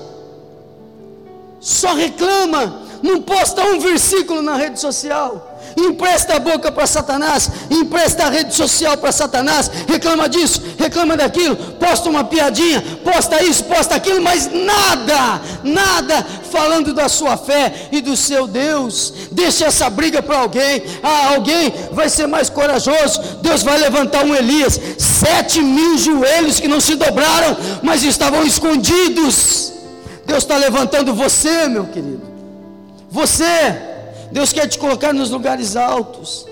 Só 1.60 1.94
reclama, 1.94 2.82
não 3.02 3.20
posta 3.20 3.62
um 3.62 3.78
versículo 3.78 4.42
na 4.42 4.56
rede 4.56 4.80
social 4.80 5.50
empresta 5.76 6.36
a 6.36 6.38
boca 6.38 6.70
para 6.72 6.86
Satanás, 6.86 7.50
empresta 7.70 8.24
a 8.24 8.30
rede 8.30 8.54
social 8.54 8.96
para 8.96 9.12
Satanás, 9.12 9.70
reclama 9.86 10.28
disso, 10.28 10.62
reclama 10.78 11.16
daquilo, 11.16 11.56
posta 11.56 12.08
uma 12.08 12.24
piadinha, 12.24 12.82
posta 13.04 13.42
isso, 13.42 13.64
posta 13.64 13.94
aquilo, 13.94 14.20
mas 14.20 14.50
nada, 14.52 15.40
nada 15.62 16.26
falando 16.50 16.92
da 16.92 17.08
sua 17.08 17.36
fé 17.36 17.88
e 17.92 18.00
do 18.00 18.16
seu 18.16 18.46
Deus. 18.46 19.12
Deixa 19.30 19.66
essa 19.66 19.88
briga 19.88 20.22
para 20.22 20.38
alguém. 20.38 20.82
Ah, 21.02 21.34
alguém 21.34 21.72
vai 21.92 22.08
ser 22.08 22.26
mais 22.26 22.50
corajoso. 22.50 23.20
Deus 23.40 23.62
vai 23.62 23.78
levantar 23.78 24.24
um 24.24 24.34
Elias, 24.34 24.78
sete 24.98 25.60
mil 25.60 25.96
joelhos 25.96 26.58
que 26.58 26.68
não 26.68 26.80
se 26.80 26.96
dobraram, 26.96 27.56
mas 27.82 28.02
estavam 28.02 28.44
escondidos. 28.44 29.79
Deus 30.30 30.44
está 30.44 30.56
levantando 30.56 31.12
você, 31.12 31.66
meu 31.66 31.86
querido. 31.88 32.22
Você 33.10 33.90
Deus 34.30 34.52
quer 34.52 34.68
te 34.68 34.78
colocar 34.78 35.12
nos 35.12 35.28
lugares 35.28 35.74
altos. 35.74 36.46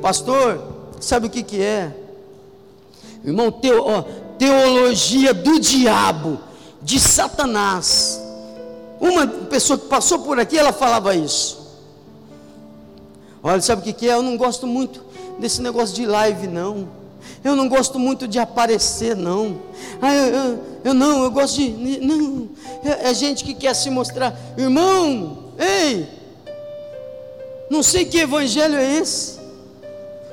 Pastor, 0.00 0.62
sabe 0.98 1.26
o 1.26 1.30
que, 1.30 1.42
que 1.42 1.60
é? 1.60 1.94
Irmão, 3.22 3.52
teo, 3.52 3.84
ó, 3.84 4.02
teologia 4.38 5.34
do 5.34 5.60
diabo, 5.60 6.40
de 6.80 6.98
Satanás. 6.98 8.22
Uma 8.98 9.26
pessoa 9.26 9.78
que 9.78 9.86
passou 9.86 10.20
por 10.20 10.40
aqui, 10.40 10.56
ela 10.56 10.72
falava 10.72 11.14
isso. 11.14 11.58
Olha, 13.42 13.60
sabe 13.60 13.82
o 13.82 13.84
que, 13.84 13.92
que 13.92 14.08
é? 14.08 14.14
Eu 14.14 14.22
não 14.22 14.38
gosto 14.38 14.66
muito 14.66 15.04
desse 15.38 15.60
negócio 15.60 15.94
de 15.94 16.06
live, 16.06 16.46
não. 16.46 16.88
Eu 17.48 17.56
não 17.56 17.66
gosto 17.66 17.98
muito 17.98 18.28
de 18.28 18.38
aparecer, 18.38 19.16
não. 19.16 19.58
Ah, 20.02 20.14
eu, 20.14 20.34
eu, 20.34 20.64
eu 20.84 20.94
não, 20.94 21.24
eu 21.24 21.30
gosto 21.30 21.56
de. 21.56 21.70
Não. 21.98 22.46
É, 22.84 23.08
é 23.08 23.14
gente 23.14 23.42
que 23.42 23.54
quer 23.54 23.74
se 23.74 23.88
mostrar. 23.88 24.38
Irmão, 24.58 25.44
ei, 25.58 26.06
não 27.70 27.82
sei 27.82 28.04
que 28.04 28.18
evangelho 28.18 28.76
é 28.76 28.98
esse. 28.98 29.38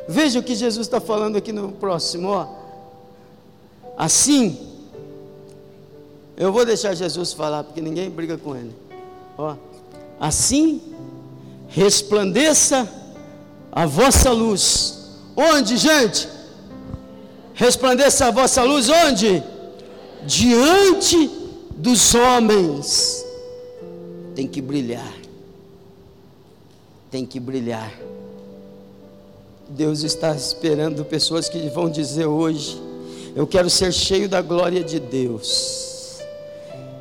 Veja 0.09 0.39
o 0.39 0.43
que 0.43 0.55
Jesus 0.55 0.85
está 0.85 0.99
falando 0.99 1.37
aqui 1.37 1.53
no 1.53 1.71
próximo, 1.71 2.27
ó. 2.27 2.47
Assim, 3.97 4.59
eu 6.35 6.51
vou 6.51 6.65
deixar 6.65 6.93
Jesus 6.95 7.31
falar, 7.31 7.63
porque 7.63 7.79
ninguém 7.79 8.09
briga 8.09 8.37
com 8.37 8.57
ele. 8.57 8.75
Ó, 9.37 9.55
assim, 10.19 10.81
resplandeça 11.69 12.85
a 13.71 13.85
vossa 13.85 14.31
luz. 14.31 15.11
Onde, 15.33 15.77
gente? 15.77 16.34
Resplandeça 17.55 18.27
a 18.27 18.31
vossa 18.31 18.63
luz 18.63 18.89
onde? 18.89 19.43
Diante 20.25 21.29
dos 21.75 22.13
homens. 22.13 23.25
Tem 24.35 24.47
que 24.47 24.61
brilhar 24.61 25.25
tem 27.15 27.25
que 27.25 27.39
brilhar. 27.39 27.93
Deus 29.69 30.03
está 30.03 30.35
esperando 30.35 31.05
pessoas 31.05 31.47
que 31.47 31.69
vão 31.69 31.89
dizer 31.89 32.25
hoje: 32.25 32.77
Eu 33.33 33.47
quero 33.47 33.69
ser 33.69 33.93
cheio 33.93 34.27
da 34.27 34.41
glória 34.41 34.83
de 34.83 34.99
Deus. 34.99 36.19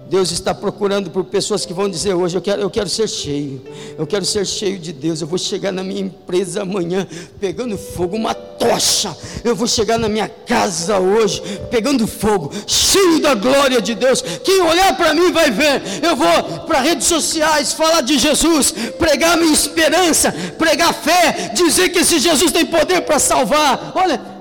Deus 0.08 0.30
está 0.30 0.54
procurando 0.54 1.10
por 1.10 1.24
pessoas 1.24 1.66
que 1.66 1.72
vão 1.72 1.88
dizer 1.88 2.14
hoje: 2.14 2.36
eu 2.36 2.40
quero, 2.40 2.62
eu 2.62 2.70
quero 2.70 2.88
ser 2.88 3.08
cheio, 3.08 3.60
eu 3.98 4.06
quero 4.06 4.24
ser 4.24 4.46
cheio 4.46 4.78
de 4.78 4.92
Deus. 4.92 5.20
Eu 5.20 5.26
vou 5.26 5.36
chegar 5.38 5.72
na 5.72 5.82
minha 5.82 6.02
empresa 6.02 6.62
amanhã 6.62 7.08
pegando 7.40 7.76
fogo, 7.76 8.14
uma 8.14 8.34
tocha. 8.58 9.16
Eu 9.42 9.54
vou 9.54 9.66
chegar 9.66 9.98
na 9.98 10.08
minha 10.08 10.28
casa 10.28 10.98
hoje 10.98 11.42
pegando 11.70 12.06
fogo, 12.06 12.52
cheio 12.66 13.20
da 13.20 13.34
glória 13.34 13.80
de 13.80 13.94
Deus. 13.94 14.22
Quem 14.22 14.62
olhar 14.62 14.96
para 14.96 15.14
mim 15.14 15.32
vai 15.32 15.50
ver. 15.50 15.82
Eu 16.02 16.16
vou 16.16 16.60
para 16.66 16.80
redes 16.80 17.06
sociais 17.06 17.72
falar 17.72 18.00
de 18.00 18.18
Jesus, 18.18 18.72
pregar 18.98 19.36
minha 19.36 19.52
esperança, 19.52 20.32
pregar 20.58 20.92
fé, 20.92 21.52
dizer 21.54 21.90
que 21.90 22.00
esse 22.00 22.18
Jesus 22.18 22.52
tem 22.52 22.66
poder 22.66 23.02
para 23.02 23.18
salvar. 23.18 23.92
Olha 23.94 24.33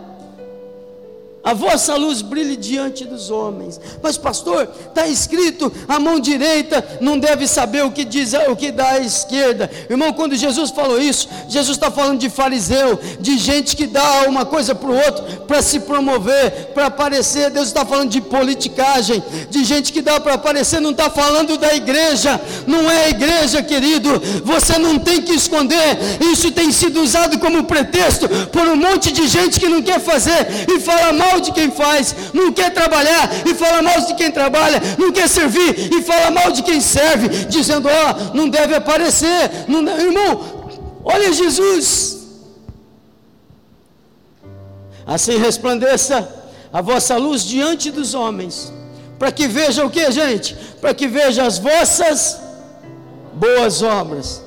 a 1.44 1.54
vossa 1.54 1.96
luz 1.96 2.22
brilhe 2.22 2.56
diante 2.56 3.04
dos 3.04 3.30
homens. 3.30 3.80
Mas, 4.02 4.18
pastor, 4.18 4.70
está 4.88 5.06
escrito: 5.06 5.72
a 5.88 6.00
mão 6.00 6.20
direita 6.20 7.00
não 7.02 7.20
deve 7.20 7.48
saber 7.48 7.84
o 7.84 7.92
que 7.92 8.06
diz 8.06 8.34
o 8.48 8.56
que 8.56 8.72
dá 8.72 8.92
à 8.92 9.00
esquerda. 9.00 9.70
Irmão, 9.90 10.14
quando 10.14 10.36
Jesus 10.36 10.72
falou 10.72 11.02
isso, 11.02 11.28
Jesus 11.50 11.76
está 11.76 11.92
falando 11.92 12.20
de 12.20 12.30
fariseu, 12.30 12.98
de 13.20 13.38
gente 13.38 13.76
que 13.76 13.86
dá 13.86 14.24
uma 14.28 14.46
coisa 14.46 14.74
para 14.74 14.90
o 14.90 14.96
outro 14.96 15.44
para 15.46 15.62
se 15.62 15.82
promover, 15.82 16.72
para 16.74 16.86
aparecer. 16.86 17.50
Deus 17.50 17.68
está 17.68 17.86
falando 17.86 18.10
de 18.10 18.22
politicagem, 18.22 19.22
de 19.50 19.66
gente 19.66 19.92
que 19.92 20.02
dá 20.02 20.20
para 20.22 20.36
aparecer. 20.36 20.80
Não 20.80 20.92
está 20.92 21.10
falando 21.10 21.58
da 21.58 21.74
igreja, 21.76 22.40
não 22.66 22.90
é 22.90 23.06
a 23.06 23.10
igreja, 23.10 23.62
querido. 23.62 24.22
Você 24.46 24.78
não 24.78 24.98
tem 24.98 25.22
que 25.22 25.34
esconder. 25.34 25.98
Isso 26.32 26.52
tem 26.52 26.72
sido 26.72 27.02
usado 27.02 27.38
como 27.38 27.66
pretexto 27.66 28.30
por 28.52 28.68
um 28.68 28.78
monte 28.78 29.12
de 29.12 29.28
gente 29.28 29.60
que 29.60 29.68
não 29.68 29.82
quer 29.82 30.00
fazer 30.00 30.48
e 30.74 30.80
fala 30.80 31.12
mal 31.12 31.33
mal 31.34 31.40
de 31.40 31.52
quem 31.52 31.72
faz, 31.72 32.16
não 32.34 32.52
quer 32.52 32.72
trabalhar 32.72 33.30
e 33.48 33.54
fala 33.56 33.82
mal 33.82 34.00
de 34.02 34.14
quem 34.14 34.32
trabalha, 34.32 34.80
não 34.98 35.12
quer 35.12 35.28
servir 35.28 35.92
e 35.92 36.02
fala 36.04 36.30
mal 36.30 36.52
de 36.52 36.62
quem 36.62 36.80
serve, 36.80 37.28
dizendo: 37.46 37.88
Ó, 37.90 37.92
oh, 37.92 38.38
não 38.38 38.48
deve 38.48 38.76
aparecer, 38.76 39.66
não 39.68 39.80
irmão, 40.00 40.70
olha 41.04 41.34
Jesus. 41.34 42.22
Assim 45.06 45.38
resplandeça 45.38 46.30
a 46.72 46.82
vossa 46.82 47.18
luz 47.18 47.44
diante 47.44 47.92
dos 47.92 48.14
homens, 48.14 48.72
para 49.18 49.32
que 49.32 49.48
vejam 49.48 49.88
o 49.88 49.90
que, 49.90 50.12
gente? 50.12 50.56
Para 50.80 50.94
que 50.94 51.08
vejam 51.08 51.46
as 51.46 51.58
vossas 51.58 52.40
boas 53.34 53.82
obras 53.82 54.42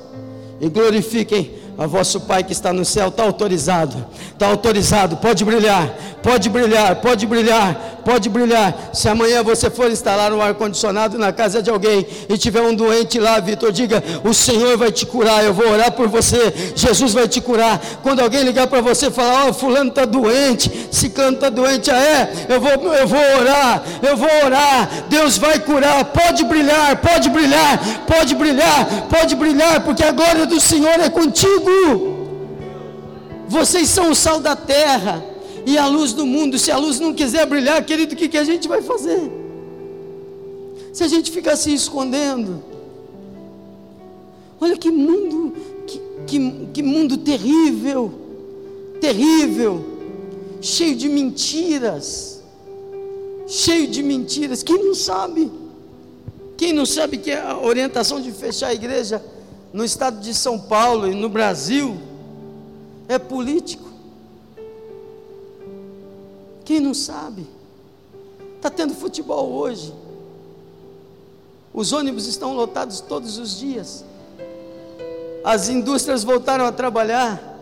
e 0.59 0.69
glorifiquem 0.69 1.56
a 1.77 1.85
vosso 1.85 2.21
Pai 2.21 2.43
que 2.43 2.51
está 2.51 2.73
no 2.73 2.83
céu, 2.83 3.09
está 3.09 3.23
autorizado, 3.23 4.05
está 4.33 4.47
autorizado, 4.47 5.17
pode 5.17 5.45
brilhar, 5.45 5.87
pode 6.23 6.49
brilhar, 6.49 6.95
pode 6.95 7.25
brilhar, 7.27 8.01
pode 8.03 8.29
brilhar. 8.29 8.89
Se 8.93 9.07
amanhã 9.07 9.43
você 9.43 9.69
for 9.69 9.91
instalar 9.91 10.33
um 10.33 10.41
ar-condicionado 10.41 11.19
na 11.19 11.31
casa 11.31 11.61
de 11.61 11.69
alguém 11.69 12.05
e 12.27 12.37
tiver 12.37 12.61
um 12.61 12.73
doente 12.73 13.19
lá, 13.19 13.39
Vitor, 13.39 13.71
diga: 13.71 14.03
O 14.23 14.33
Senhor 14.33 14.75
vai 14.75 14.91
te 14.91 15.05
curar, 15.05 15.43
eu 15.43 15.53
vou 15.53 15.69
orar 15.69 15.91
por 15.91 16.07
você, 16.07 16.73
Jesus 16.75 17.13
vai 17.13 17.27
te 17.27 17.39
curar. 17.39 17.79
Quando 18.01 18.21
alguém 18.21 18.43
ligar 18.43 18.65
para 18.65 18.81
você 18.81 19.07
e 19.07 19.11
falar: 19.11 19.45
Ó, 19.45 19.49
oh, 19.49 19.53
Fulano 19.53 19.89
está 19.89 20.05
doente, 20.05 20.89
Ciclano 20.91 21.35
está 21.35 21.49
doente, 21.49 21.91
ah, 21.91 21.97
é, 21.97 22.45
eu 22.49 22.59
vou, 22.59 22.71
eu 22.71 23.07
vou 23.07 23.19
orar, 23.39 23.83
eu 24.01 24.17
vou 24.17 24.29
orar, 24.45 25.05
Deus 25.09 25.37
vai 25.37 25.59
curar, 25.59 26.05
pode 26.05 26.43
brilhar, 26.43 26.97
pode 26.97 27.29
brilhar, 27.29 27.79
pode 28.07 28.33
brilhar, 28.33 29.07
pode 29.09 29.35
brilhar, 29.35 29.81
porque 29.81 30.03
a 30.03 30.11
glória 30.11 30.47
do 30.47 30.59
Senhor 30.59 30.99
é 30.99 31.09
contigo. 31.09 31.66
Vocês 33.47 33.89
são 33.89 34.11
o 34.11 34.15
sal 34.15 34.39
da 34.39 34.55
terra 34.55 35.23
e 35.65 35.77
a 35.77 35.87
luz 35.87 36.13
do 36.13 36.25
mundo. 36.25 36.59
Se 36.59 36.71
a 36.71 36.77
luz 36.77 36.99
não 36.99 37.13
quiser 37.13 37.45
brilhar, 37.45 37.83
querido, 37.85 38.13
o 38.13 38.17
que, 38.17 38.29
que 38.29 38.37
a 38.37 38.43
gente 38.43 38.67
vai 38.67 38.81
fazer? 38.81 39.31
Se 40.93 41.03
a 41.03 41.07
gente 41.07 41.31
ficar 41.31 41.55
se 41.55 41.73
escondendo, 41.73 42.63
olha 44.59 44.77
que 44.77 44.89
mundo, 44.89 45.53
que, 45.85 46.01
que, 46.25 46.67
que 46.73 46.83
mundo 46.83 47.17
terrível, 47.17 48.11
terrível, 48.99 49.85
cheio 50.61 50.95
de 50.95 51.07
mentiras, 51.07 52.41
cheio 53.47 53.87
de 53.87 54.03
mentiras. 54.03 54.63
Quem 54.63 54.83
não 54.83 54.95
sabe? 54.95 55.51
Quem 56.57 56.73
não 56.73 56.85
sabe 56.85 57.17
que 57.17 57.31
a 57.31 57.57
orientação 57.57 58.19
de 58.19 58.31
fechar 58.31 58.67
a 58.67 58.73
igreja 58.73 59.23
no 59.73 59.83
estado 59.83 60.19
de 60.19 60.33
São 60.33 60.59
Paulo 60.59 61.07
e 61.07 61.15
no 61.15 61.29
Brasil 61.29 61.97
é 63.07 63.17
político? 63.17 63.87
Quem 66.65 66.79
não 66.79 66.93
sabe? 66.93 67.47
Está 68.57 68.69
tendo 68.69 68.93
futebol 68.93 69.51
hoje. 69.51 69.93
Os 71.73 71.93
ônibus 71.93 72.27
estão 72.27 72.53
lotados 72.53 72.99
todos 72.99 73.37
os 73.37 73.57
dias. 73.57 74.03
As 75.43 75.69
indústrias 75.69 76.23
voltaram 76.23 76.65
a 76.65 76.71
trabalhar. 76.71 77.56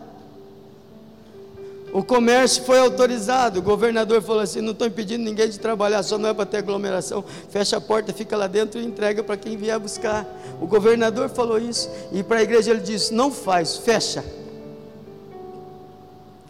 O 1.95 2.03
comércio 2.03 2.61
foi 2.65 2.77
autorizado. 2.77 3.59
O 3.59 3.61
governador 3.61 4.21
falou 4.21 4.41
assim: 4.41 4.59
não 4.59 4.73
estou 4.73 4.85
impedindo 4.85 5.23
ninguém 5.23 5.47
de 5.47 5.57
trabalhar, 5.57 6.03
só 6.03 6.17
não 6.17 6.27
é 6.27 6.33
para 6.33 6.45
ter 6.45 6.57
aglomeração. 6.57 7.23
Fecha 7.49 7.77
a 7.77 7.81
porta, 7.81 8.11
fica 8.11 8.35
lá 8.35 8.47
dentro 8.47 8.81
e 8.81 8.85
entrega 8.85 9.23
para 9.23 9.37
quem 9.37 9.55
vier 9.55 9.79
buscar. 9.79 10.27
O 10.59 10.67
governador 10.67 11.29
falou 11.29 11.57
isso. 11.57 11.89
E 12.11 12.21
para 12.21 12.39
a 12.39 12.43
igreja 12.43 12.71
ele 12.71 12.81
disse: 12.81 13.13
não 13.13 13.31
faz, 13.31 13.77
fecha. 13.77 14.25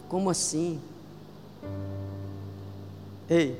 Como 0.08 0.30
assim? 0.30 0.80
Ei, 3.30 3.56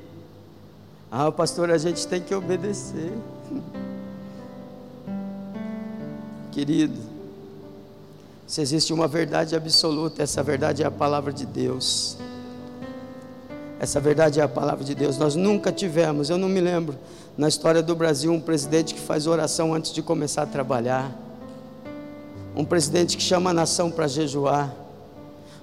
ah, 1.09 1.31
pastor, 1.31 1.71
a 1.71 1.79
gente 1.79 2.05
tem 2.09 2.21
que 2.21 2.35
obedecer. 2.35 3.13
Querido, 6.51 6.99
se 8.47 8.61
existe 8.61 8.93
uma 8.93 9.09
verdade 9.09 9.57
absoluta, 9.57 10.23
essa 10.23 10.43
verdade 10.43 10.83
é 10.83 10.87
a 10.87 10.91
palavra 10.91 11.33
de 11.33 11.45
Deus. 11.45 12.17
Essa 13.81 14.01
verdade 14.01 14.41
é 14.41 14.43
a 14.43 14.49
palavra 14.49 14.85
de 14.85 14.95
Deus. 14.95 15.19
Nós 15.19 15.35
nunca 15.35 15.73
tivemos, 15.73 16.31
eu 16.31 16.39
não 16.39 16.49
me 16.49 16.61
lembro, 16.61 16.97
na 17.37 17.49
história 17.49 17.83
do 17.83 17.95
Brasil, 17.95 18.33
um 18.33 18.41
presidente 18.41 18.95
que 18.95 19.01
faz 19.01 19.27
oração 19.27 19.75
antes 19.75 19.93
de 19.93 20.01
começar 20.01 20.43
a 20.43 20.47
trabalhar. 20.47 21.11
Um 22.55 22.65
presidente 22.65 23.17
que 23.17 23.23
chama 23.23 23.51
a 23.51 23.53
nação 23.53 23.91
para 23.91 24.07
jejuar. 24.07 24.75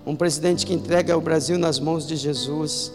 Um 0.05 0.15
presidente 0.15 0.65
que 0.65 0.73
entrega 0.73 1.17
o 1.17 1.21
Brasil 1.21 1.57
nas 1.57 1.79
mãos 1.79 2.05
de 2.05 2.15
Jesus. 2.17 2.91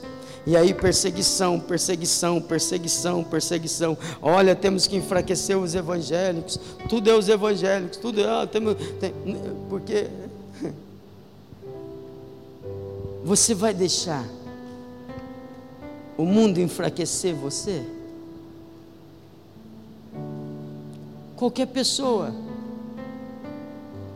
E 0.49 0.57
aí, 0.57 0.73
perseguição, 0.73 1.61
perseguição, 1.61 2.41
perseguição, 2.41 3.23
perseguição. 3.23 3.99
Olha, 4.23 4.57
temos 4.57 4.87
que 4.87 4.97
enfraquecer 4.97 5.59
os 5.59 5.75
evangélicos. 5.75 6.59
Tudo 6.89 7.11
é 7.11 7.15
os 7.15 7.29
evangélicos, 7.29 7.99
tudo 7.99 8.23
é. 8.23 8.25
Ah, 8.25 8.47
temos, 8.47 8.75
tem, 8.99 9.13
porque. 9.69 10.09
Você 13.27 13.55
vai 13.55 13.75
deixar 13.75 14.25
o 16.17 16.25
mundo 16.25 16.59
enfraquecer 16.61 17.35
você? 17.35 17.85
Qualquer 21.37 21.67
pessoa 21.67 22.35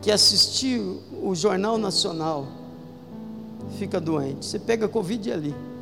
que 0.01 0.09
assistiu 0.09 0.99
o 1.21 1.35
Jornal 1.35 1.77
Nacional 1.77 2.47
fica 3.77 4.01
doente. 4.01 4.47
Você 4.47 4.57
pega 4.57 4.87
Covid 4.87 5.31
ali. 5.31 5.72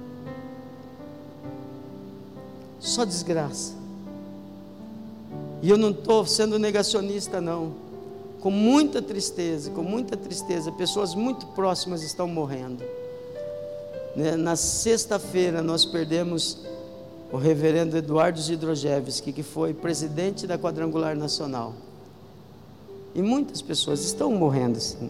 Só 2.82 3.06
desgraça. 3.06 3.74
E 5.62 5.70
eu 5.70 5.78
não 5.78 5.92
estou 5.92 6.26
sendo 6.26 6.58
negacionista, 6.58 7.40
não. 7.40 7.74
Com 8.42 8.50
muita 8.50 9.04
tristeza, 9.04 9.70
com 9.70 9.84
muita 9.84 10.18
tristeza, 10.18 10.72
pessoas 10.72 11.14
muito 11.14 11.46
próximas 11.48 12.02
estão 12.02 12.28
morrendo. 12.28 12.84
Né, 14.16 14.36
na 14.36 14.56
sexta-feira 14.56 15.62
nós 15.62 15.86
perdemos 15.86 16.58
o 17.32 17.38
reverendo 17.38 17.96
Eduardo 17.96 18.42
Zidrojevski, 18.42 19.32
que 19.32 19.44
foi 19.44 19.74
presidente 19.74 20.48
da 20.48 20.58
Quadrangular 20.58 21.16
Nacional. 21.16 21.74
E 23.14 23.22
muitas 23.22 23.62
pessoas 23.62 24.04
estão 24.04 24.32
morrendo, 24.32 24.80
sim. 24.80 25.10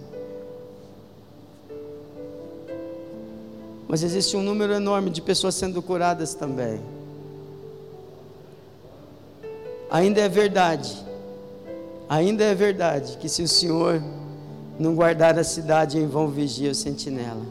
Mas 3.87 4.03
existe 4.03 4.35
um 4.35 4.43
número 4.43 4.73
enorme 4.73 5.09
de 5.09 5.21
pessoas 5.21 5.55
sendo 5.55 5.81
curadas 5.81 6.33
também. 6.33 6.81
Ainda 9.91 10.21
é 10.21 10.29
verdade, 10.29 10.97
ainda 12.07 12.45
é 12.45 12.55
verdade 12.55 13.17
que 13.17 13.27
se 13.27 13.43
o 13.43 13.47
Senhor 13.47 14.01
não 14.79 14.95
guardar 14.95 15.37
a 15.37 15.43
cidade, 15.43 15.97
em 15.97 16.07
vão 16.07 16.29
vigia 16.29 16.71
o 16.71 16.75
sentinela. 16.75 17.45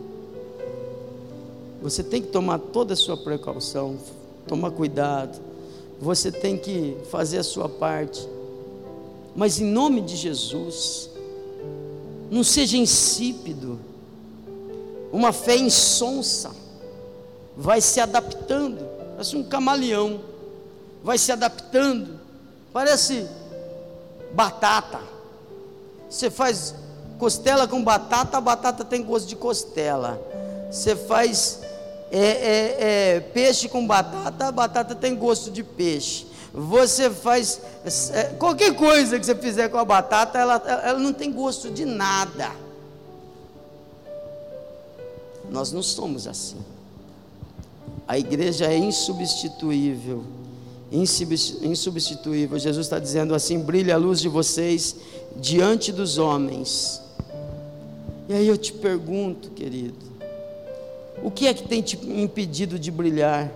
Você 1.83 2.03
tem 2.03 2.23
que 2.23 2.29
tomar 2.29 2.59
toda 2.59 2.95
a 2.95 2.97
sua 2.97 3.15
precaução, 3.15 3.99
tomar 4.47 4.71
cuidado, 4.71 5.39
você 6.01 6.33
tem 6.33 6.57
que 6.57 6.97
fazer 7.11 7.39
a 7.39 7.43
sua 7.43 7.69
parte. 7.69 8.27
Mas 9.37 9.61
em 9.61 9.67
nome 9.67 10.01
de 10.01 10.17
Jesus, 10.17 11.11
não 12.31 12.43
seja 12.43 12.79
insípido, 12.79 13.79
uma 15.13 15.31
fé 15.31 15.57
insonsa, 15.57 16.53
vai 17.55 17.83
se 17.83 18.01
adaptando, 18.01 18.83
parece 19.11 19.37
um 19.37 19.43
camaleão, 19.43 20.21
vai 21.05 21.19
se 21.19 21.31
adaptando, 21.31 22.20
Parece 22.73 23.27
batata. 24.33 25.01
Você 26.09 26.31
faz 26.31 26.75
costela 27.19 27.69
com 27.69 27.83
batata, 27.83 28.39
a 28.39 28.41
batata 28.41 28.85
tem 28.85 29.03
gosto 29.03 29.29
de 29.29 29.37
costela. 29.37 30.21
Você 30.71 30.95
faz 30.95 31.61
é, 32.11 32.19
é, 32.19 32.77
é, 32.79 33.21
peixe 33.21 33.69
com 33.69 33.87
batata, 33.87 34.47
a 34.47 34.53
batata 34.53 34.95
tem 34.95 35.15
gosto 35.15 35.51
de 35.51 35.63
peixe. 35.63 36.27
Você 36.53 37.11
faz 37.11 37.61
é, 38.13 38.25
qualquer 38.39 38.75
coisa 38.75 39.19
que 39.19 39.27
você 39.27 39.35
fizer 39.35 39.69
com 39.69 39.79
a 39.79 39.85
batata, 39.85 40.39
ela, 40.39 40.57
ela 40.85 40.99
não 40.99 41.13
tem 41.13 41.33
gosto 41.33 41.71
de 41.71 41.85
nada. 41.85 42.51
Nós 45.49 45.73
não 45.73 45.83
somos 45.83 46.27
assim. 46.27 46.59
A 48.07 48.19
igreja 48.19 48.67
é 48.67 48.77
insubstituível 48.77 50.25
insubstituível. 50.91 52.59
Jesus 52.59 52.87
está 52.87 52.99
dizendo 52.99 53.35
assim: 53.35 53.59
brilha 53.59 53.95
a 53.95 53.99
luz 53.99 54.21
de 54.21 54.29
vocês 54.29 54.97
diante 55.37 55.93
dos 55.93 56.19
homens. 56.19 57.01
E 58.29 58.33
aí 58.35 58.47
eu 58.47 58.57
te 58.57 58.73
pergunto, 58.73 59.51
querido, 59.51 59.99
o 61.23 61.31
que 61.31 61.47
é 61.47 61.55
que 61.55 61.67
tem 61.67 61.83
te 61.83 61.97
impedido 61.97 62.79
de 62.79 62.91
brilhar? 62.91 63.51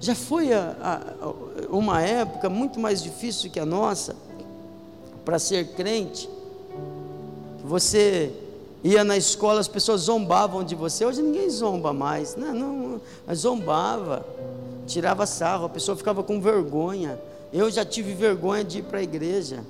Já 0.00 0.14
foi 0.14 0.52
a, 0.52 0.76
a, 0.82 1.74
uma 1.74 2.02
época 2.02 2.50
muito 2.50 2.78
mais 2.78 3.02
difícil 3.02 3.50
que 3.50 3.58
a 3.58 3.64
nossa 3.64 4.14
para 5.24 5.38
ser 5.38 5.68
crente. 5.68 6.28
Você 7.64 8.32
ia 8.84 9.02
na 9.02 9.16
escola, 9.16 9.58
as 9.58 9.66
pessoas 9.66 10.02
zombavam 10.02 10.62
de 10.62 10.74
você. 10.74 11.04
Hoje 11.04 11.22
ninguém 11.22 11.50
zomba 11.50 11.92
mais, 11.92 12.36
não, 12.36 12.54
não, 12.54 13.00
zombava 13.34 14.24
tirava 14.86 15.26
sarro, 15.26 15.66
a 15.66 15.68
pessoa 15.68 15.96
ficava 15.96 16.22
com 16.22 16.40
vergonha. 16.40 17.18
Eu 17.52 17.70
já 17.70 17.84
tive 17.84 18.14
vergonha 18.14 18.64
de 18.64 18.78
ir 18.78 18.82
para 18.82 18.98
a 18.98 19.02
igreja. 19.02 19.64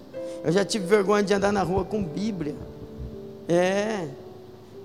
Eu 0.45 0.53
já 0.53 0.65
tive 0.65 0.87
vergonha 0.87 1.23
de 1.23 1.35
andar 1.35 1.53
na 1.53 1.63
rua 1.63 1.85
com 1.85 2.03
Bíblia. 2.03 2.55
É. 3.49 4.09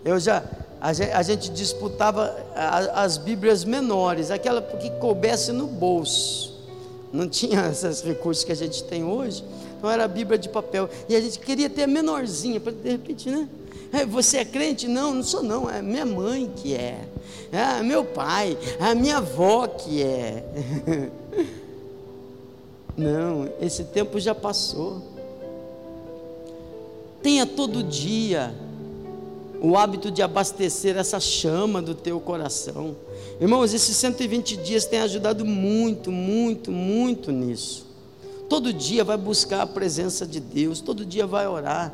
Eu 0.03 0.19
já 0.19 0.43
a 0.81 0.93
gente, 0.93 1.11
a 1.11 1.21
gente 1.21 1.51
disputava 1.51 2.35
as 2.95 3.15
Bíblias 3.15 3.63
menores, 3.63 4.31
aquela 4.31 4.59
que 4.63 4.89
coubesse 4.91 5.51
no 5.51 5.67
bolso. 5.67 6.59
Não 7.13 7.29
tinha 7.29 7.67
esses 7.69 8.01
recursos 8.01 8.43
que 8.43 8.51
a 8.51 8.55
gente 8.55 8.83
tem 8.85 9.03
hoje. 9.03 9.43
Então 9.77 9.89
era 9.89 10.05
a 10.05 10.07
Bíblia 10.07 10.39
de 10.39 10.49
papel. 10.49 10.89
E 11.07 11.15
a 11.15 11.21
gente 11.21 11.37
queria 11.37 11.69
ter 11.69 11.83
a 11.83 11.87
menorzinha, 11.87 12.59
para 12.59 12.71
de 12.71 12.89
repente, 12.89 13.29
né? 13.29 13.47
É, 13.91 14.05
você 14.05 14.37
é 14.37 14.45
crente? 14.45 14.87
Não, 14.87 15.13
não 15.15 15.23
sou 15.23 15.43
não, 15.43 15.69
é 15.69 15.81
minha 15.81 16.05
mãe 16.05 16.51
que 16.55 16.73
é. 16.73 17.07
É 17.51 17.83
meu 17.83 18.05
pai, 18.05 18.57
é 18.79 18.85
a 18.85 18.95
minha 18.95 19.17
avó 19.17 19.67
que 19.67 20.01
é. 20.01 20.43
Não, 22.95 23.49
esse 23.61 23.85
tempo 23.85 24.19
já 24.19 24.35
passou. 24.35 25.01
Tenha 27.21 27.45
todo 27.45 27.83
dia 27.83 28.53
o 29.61 29.77
hábito 29.77 30.09
de 30.09 30.21
abastecer 30.21 30.97
essa 30.97 31.19
chama 31.19 31.81
do 31.81 31.93
teu 31.93 32.19
coração. 32.19 32.95
Irmãos, 33.39 33.73
esses 33.73 33.95
120 33.97 34.57
dias 34.57 34.85
têm 34.85 34.99
ajudado 34.99 35.45
muito, 35.45 36.11
muito, 36.11 36.71
muito 36.71 37.31
nisso. 37.31 37.85
Todo 38.49 38.73
dia 38.73 39.03
vai 39.03 39.17
buscar 39.17 39.61
a 39.61 39.67
presença 39.67 40.25
de 40.25 40.39
Deus, 40.39 40.81
todo 40.81 41.05
dia 41.05 41.25
vai 41.25 41.47
orar. 41.47 41.93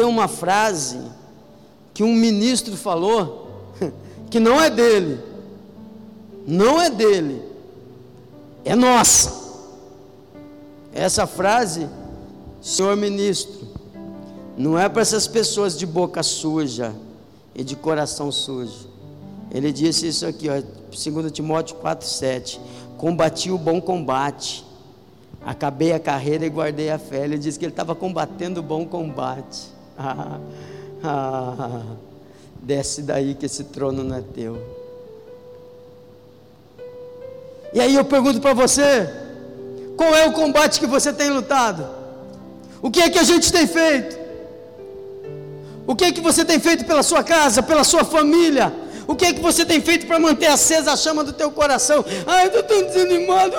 Tem 0.00 0.08
uma 0.08 0.28
frase 0.28 0.98
que 1.92 2.02
um 2.02 2.14
ministro 2.14 2.74
falou, 2.74 3.74
que 4.30 4.40
não 4.40 4.58
é 4.58 4.70
dele, 4.70 5.20
não 6.46 6.80
é 6.80 6.88
dele, 6.88 7.42
é 8.64 8.74
nossa. 8.74 9.58
Essa 10.94 11.26
frase, 11.26 11.86
senhor 12.62 12.96
ministro, 12.96 13.68
não 14.56 14.78
é 14.78 14.88
para 14.88 15.02
essas 15.02 15.28
pessoas 15.28 15.76
de 15.76 15.84
boca 15.84 16.22
suja 16.22 16.94
e 17.54 17.62
de 17.62 17.76
coração 17.76 18.32
sujo. 18.32 18.88
Ele 19.50 19.70
disse 19.70 20.08
isso 20.08 20.24
aqui, 20.24 20.48
ó, 20.48 20.62
2 20.62 21.30
Timóteo 21.30 21.76
4,7: 21.76 22.58
Combati 22.96 23.50
o 23.50 23.58
bom 23.58 23.82
combate, 23.82 24.64
acabei 25.44 25.92
a 25.92 26.00
carreira 26.00 26.46
e 26.46 26.48
guardei 26.48 26.88
a 26.88 26.98
fé. 26.98 27.22
Ele 27.22 27.36
disse 27.36 27.58
que 27.58 27.66
ele 27.66 27.72
estava 27.72 27.94
combatendo 27.94 28.60
o 28.60 28.62
bom 28.62 28.86
combate. 28.86 29.78
Ah, 31.02 31.56
ah, 31.56 31.82
desce 32.60 33.00
daí 33.00 33.34
que 33.34 33.46
esse 33.46 33.64
trono 33.64 34.04
não 34.04 34.16
é 34.16 34.20
teu. 34.20 34.58
E 37.72 37.80
aí 37.80 37.94
eu 37.94 38.04
pergunto 38.04 38.38
para 38.38 38.52
você: 38.52 39.08
qual 39.96 40.14
é 40.14 40.26
o 40.26 40.32
combate 40.32 40.78
que 40.78 40.86
você 40.86 41.10
tem 41.10 41.30
lutado? 41.30 41.88
O 42.82 42.90
que 42.90 43.00
é 43.00 43.08
que 43.08 43.18
a 43.18 43.22
gente 43.22 43.50
tem 43.50 43.66
feito? 43.66 44.18
O 45.86 45.96
que 45.96 46.04
é 46.04 46.12
que 46.12 46.20
você 46.20 46.44
tem 46.44 46.60
feito 46.60 46.84
pela 46.84 47.02
sua 47.02 47.24
casa, 47.24 47.62
pela 47.62 47.82
sua 47.82 48.04
família? 48.04 48.72
O 49.06 49.16
que 49.16 49.24
é 49.24 49.32
que 49.32 49.40
você 49.40 49.64
tem 49.64 49.80
feito 49.80 50.06
para 50.06 50.18
manter 50.18 50.46
acesa 50.46 50.92
a 50.92 50.96
chama 50.96 51.24
do 51.24 51.32
teu 51.32 51.50
coração? 51.50 52.04
Ai, 52.26 52.44
eu 52.44 52.46
estou 52.48 52.62
tão 52.62 52.82
desanimado. 52.82 53.56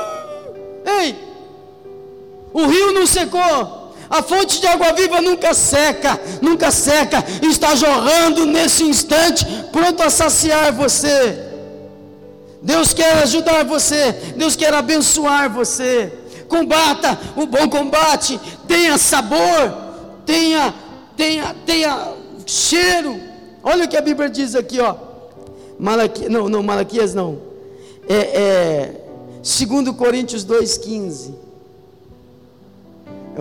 Ei, 0.85 1.15
o 2.53 2.67
rio 2.67 2.93
não 2.93 3.07
secou. 3.07 3.80
A 4.11 4.21
fonte 4.21 4.59
de 4.59 4.67
água 4.67 4.91
viva 4.91 5.21
nunca 5.21 5.53
seca, 5.53 6.19
nunca 6.41 6.69
seca, 6.69 7.23
está 7.41 7.73
jorrando 7.75 8.45
nesse 8.45 8.83
instante, 8.83 9.45
pronto 9.71 10.03
a 10.03 10.09
saciar 10.09 10.73
você. 10.73 11.39
Deus 12.61 12.93
quer 12.93 13.23
ajudar 13.23 13.63
você, 13.63 14.11
Deus 14.35 14.57
quer 14.57 14.73
abençoar 14.73 15.49
você. 15.49 16.11
Combata 16.49 17.17
o 17.37 17.45
bom 17.45 17.69
combate, 17.69 18.37
tenha 18.67 18.97
sabor, 18.97 19.73
tenha, 20.25 20.73
tenha, 21.15 21.55
tenha 21.65 22.13
cheiro. 22.45 23.17
Olha 23.63 23.85
o 23.85 23.87
que 23.87 23.95
a 23.95 24.01
Bíblia 24.01 24.29
diz 24.29 24.55
aqui, 24.55 24.81
ó. 24.81 24.93
Malaqui, 25.79 26.27
não, 26.27 26.49
não, 26.49 26.61
Malaquias 26.61 27.13
não. 27.13 27.39
É, 28.09 28.15
é 28.17 28.93
2 29.41 29.95
Coríntios 29.95 30.45
2,15. 30.45 31.31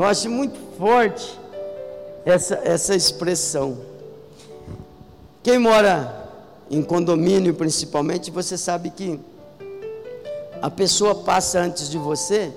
Eu 0.00 0.06
acho 0.06 0.30
muito 0.30 0.58
forte 0.78 1.38
essa, 2.24 2.58
essa 2.64 2.94
expressão. 2.94 3.76
Quem 5.42 5.58
mora 5.58 6.26
em 6.70 6.82
condomínio 6.82 7.52
principalmente, 7.52 8.30
você 8.30 8.56
sabe 8.56 8.88
que 8.88 9.20
a 10.62 10.70
pessoa 10.70 11.16
passa 11.16 11.60
antes 11.60 11.90
de 11.90 11.98
você, 11.98 12.50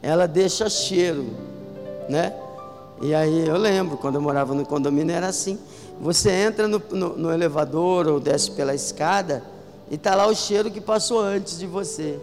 ela 0.00 0.28
deixa 0.28 0.70
cheiro, 0.70 1.26
né? 2.08 2.32
E 3.02 3.12
aí 3.12 3.48
eu 3.48 3.56
lembro, 3.56 3.96
quando 3.96 4.14
eu 4.14 4.22
morava 4.22 4.54
no 4.54 4.64
condomínio 4.64 5.12
era 5.12 5.26
assim. 5.26 5.58
Você 6.00 6.30
entra 6.30 6.68
no, 6.68 6.80
no, 6.92 7.16
no 7.16 7.32
elevador 7.32 8.06
ou 8.06 8.20
desce 8.20 8.52
pela 8.52 8.76
escada 8.76 9.42
e 9.90 9.96
está 9.96 10.14
lá 10.14 10.28
o 10.28 10.36
cheiro 10.36 10.70
que 10.70 10.80
passou 10.80 11.20
antes 11.20 11.58
de 11.58 11.66
você. 11.66 12.16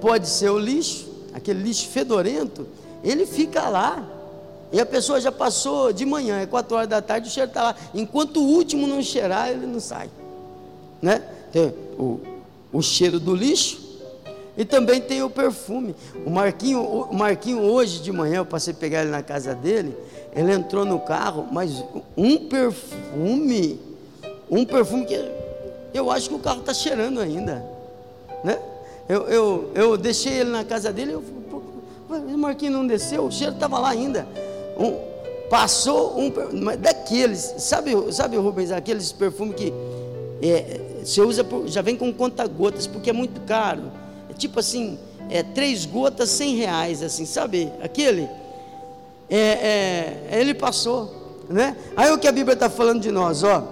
Pode 0.00 0.28
ser 0.28 0.50
o 0.50 0.58
lixo, 0.58 1.08
aquele 1.32 1.62
lixo 1.62 1.86
fedorento, 1.86 2.66
ele 3.02 3.26
fica 3.26 3.68
lá. 3.68 4.04
E 4.72 4.80
a 4.80 4.86
pessoa 4.86 5.20
já 5.20 5.32
passou 5.32 5.92
de 5.92 6.06
manhã, 6.06 6.40
é 6.40 6.46
4 6.46 6.76
horas 6.76 6.88
da 6.88 7.02
tarde, 7.02 7.28
o 7.28 7.30
cheiro 7.30 7.48
está 7.48 7.62
lá. 7.64 7.76
Enquanto 7.92 8.36
o 8.36 8.46
último 8.46 8.86
não 8.86 9.02
cheirar, 9.02 9.50
ele 9.50 9.66
não 9.66 9.80
sai 9.80 10.08
né? 11.00 11.22
Tem 11.52 11.72
o, 11.98 12.20
o 12.72 12.82
cheiro 12.82 13.18
do 13.18 13.34
lixo 13.34 13.80
e 14.56 14.64
também 14.64 15.00
tem 15.00 15.22
o 15.22 15.30
perfume. 15.30 15.94
O 16.26 16.30
Marquinho, 16.30 16.82
o 16.82 17.14
Marquinho 17.14 17.62
hoje 17.62 18.00
de 18.00 18.12
manhã 18.12 18.38
eu 18.38 18.46
passei 18.46 18.72
a 18.72 18.76
pegar 18.76 19.02
ele 19.02 19.10
na 19.10 19.22
casa 19.22 19.54
dele, 19.54 19.96
ele 20.34 20.52
entrou 20.52 20.84
no 20.84 21.00
carro, 21.00 21.46
mas 21.50 21.82
um 22.16 22.36
perfume, 22.48 23.80
um 24.50 24.64
perfume 24.64 25.06
que 25.06 25.30
eu 25.92 26.10
acho 26.10 26.28
que 26.28 26.34
o 26.34 26.38
carro 26.38 26.60
está 26.60 26.74
cheirando 26.74 27.20
ainda, 27.20 27.64
né? 28.44 28.58
Eu, 29.08 29.22
eu, 29.26 29.72
eu 29.74 29.96
deixei 29.96 30.34
ele 30.34 30.50
na 30.50 30.64
casa 30.64 30.92
dele, 30.92 31.12
eu 31.12 31.24
o 32.16 32.38
Marquinho 32.38 32.72
não 32.72 32.86
desceu, 32.86 33.24
o 33.24 33.32
cheiro 33.32 33.54
estava 33.54 33.78
lá 33.78 33.90
ainda. 33.90 34.26
Um, 34.78 34.96
passou 35.48 36.18
um, 36.18 36.30
daqueles, 36.78 37.54
sabe, 37.58 37.92
sabe 38.12 38.36
Rubens, 38.36 38.70
aqueles 38.70 39.12
perfumes 39.12 39.56
que 39.56 39.72
é, 40.42 40.80
você 41.04 41.20
usa, 41.20 41.42
por, 41.44 41.66
já 41.66 41.82
vem 41.82 41.96
com 41.96 42.12
conta-gotas, 42.12 42.86
porque 42.86 43.10
é 43.10 43.12
muito 43.12 43.40
caro. 43.42 43.90
É 44.28 44.32
tipo 44.32 44.60
assim, 44.60 44.98
é 45.28 45.42
três 45.42 45.84
gotas, 45.84 46.30
cem 46.30 46.56
reais, 46.56 47.02
assim, 47.02 47.26
sabe? 47.26 47.70
Aquele. 47.82 48.28
É, 49.28 49.38
é, 50.32 50.40
ele 50.40 50.54
passou, 50.54 51.42
né? 51.48 51.76
Aí 51.96 52.10
o 52.12 52.18
que 52.18 52.26
a 52.26 52.32
Bíblia 52.32 52.54
está 52.54 52.70
falando 52.70 53.00
de 53.00 53.10
nós, 53.10 53.42
ó. 53.42 53.62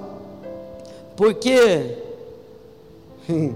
Porque. 1.17 1.97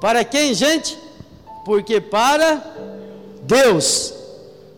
para 0.00 0.24
quem, 0.24 0.54
gente? 0.54 1.05
Porque 1.66 2.00
para 2.00 2.62
Deus 3.42 4.14